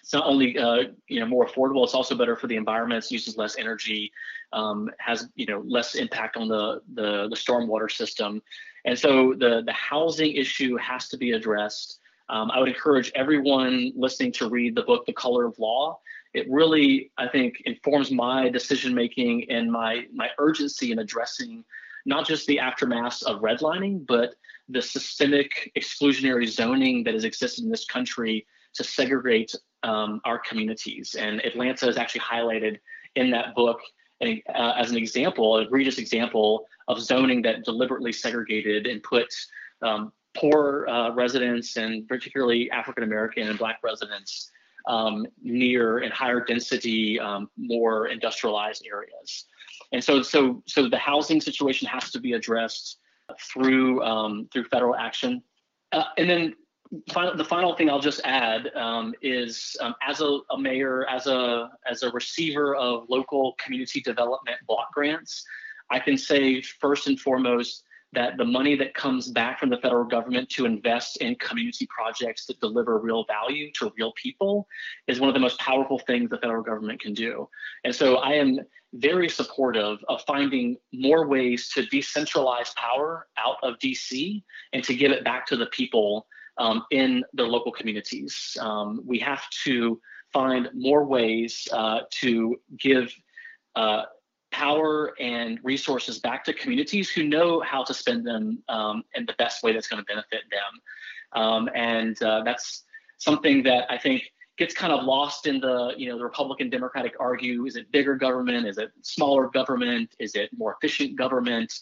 [0.00, 3.06] It's not only uh, you know more affordable; it's also better for the environment.
[3.06, 4.12] It uses less energy,
[4.52, 8.42] um, has you know less impact on the, the the stormwater system,
[8.84, 12.00] and so the the housing issue has to be addressed.
[12.28, 16.00] Um, I would encourage everyone listening to read the book, The Color of Law.
[16.34, 21.64] It really, I think, informs my decision making and my my urgency in addressing
[22.06, 24.34] not just the aftermath of redlining, but
[24.68, 31.14] the systemic exclusionary zoning that has existed in this country to segregate um, our communities.
[31.14, 32.78] And Atlanta is actually highlighted
[33.14, 33.80] in that book
[34.22, 39.28] uh, as an example, an egregious example of zoning that deliberately segregated and put
[39.82, 44.50] um, poor uh, residents and particularly African American and Black residents
[44.88, 49.46] um, near and higher density, um, more industrialized areas.
[49.92, 52.98] And so, so, so the housing situation has to be addressed
[53.40, 55.42] through um, through federal action.
[55.92, 56.54] Uh, and then
[57.12, 61.26] final, the final thing I'll just add um, is um, as a, a, mayor, as
[61.26, 65.44] a as a receiver of local community development block grants,
[65.90, 67.84] I can say first and foremost
[68.14, 72.46] that the money that comes back from the federal government to invest in community projects
[72.46, 74.66] that deliver real value to real people
[75.06, 77.48] is one of the most powerful things the federal government can do.
[77.84, 78.60] And so I am
[78.94, 84.42] very supportive of finding more ways to decentralize power out of DC
[84.72, 86.26] and to give it back to the people
[86.58, 88.56] um, in their local communities.
[88.60, 90.00] Um, we have to
[90.32, 93.12] find more ways uh, to give
[93.74, 94.02] uh,
[94.54, 99.34] power and resources back to communities who know how to spend them um, in the
[99.36, 101.42] best way that's going to benefit them.
[101.42, 102.84] Um, and uh, that's
[103.18, 104.22] something that I think
[104.56, 108.14] gets kind of lost in the, you know, the Republican Democratic argue, is it bigger
[108.14, 108.68] government?
[108.68, 110.14] Is it smaller government?
[110.20, 111.72] Is it more efficient government?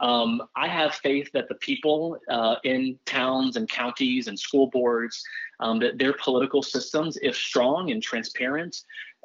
[0.00, 5.22] Um, I have faith that the people uh, in towns and counties and school boards,
[5.60, 8.74] um, that their political systems, if strong and transparent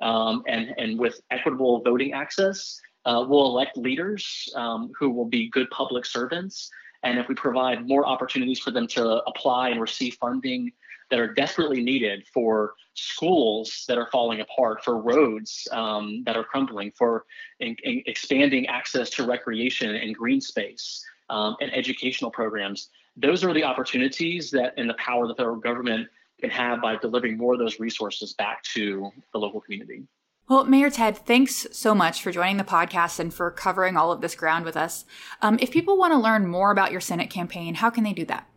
[0.02, 5.50] um, and, and with equitable voting access, uh, we'll elect leaders um, who will be
[5.50, 6.70] good public servants.
[7.04, 10.72] And if we provide more opportunities for them to apply and receive funding
[11.10, 16.44] that are desperately needed for schools that are falling apart, for roads um, that are
[16.44, 17.26] crumbling, for
[17.62, 23.54] in, in expanding access to recreation and green space um, and educational programs, those are
[23.54, 26.10] the opportunities that and the power the federal government
[26.42, 30.04] can have by delivering more of those resources back to the local community.
[30.50, 34.22] Well, Mayor Ted, thanks so much for joining the podcast and for covering all of
[34.22, 35.04] this ground with us.
[35.42, 38.24] Um, if people want to learn more about your Senate campaign, how can they do
[38.26, 38.48] that?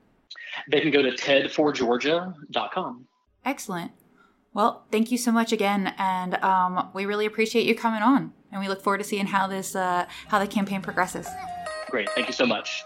[0.70, 3.07] They can go to tedforgeorgia.com.
[3.45, 3.91] Excellent.
[4.53, 8.61] Well, thank you so much again, and um, we really appreciate you coming on, and
[8.61, 11.28] we look forward to seeing how this uh, how the campaign progresses.
[11.88, 12.82] Great, thank you so much.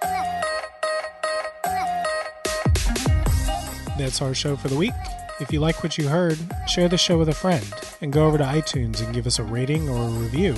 [3.96, 4.92] That's our show for the week.
[5.40, 7.64] If you like what you heard, share the show with a friend
[8.00, 10.54] and go over to iTunes and give us a rating or a review.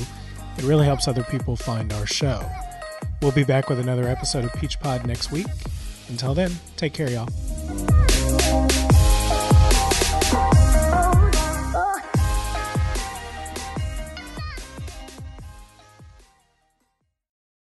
[0.59, 2.47] It really helps other people find our show.
[3.23, 5.47] We'll be back with another episode of Peach Pod next week.
[6.09, 7.96] Until then, take care, y'all.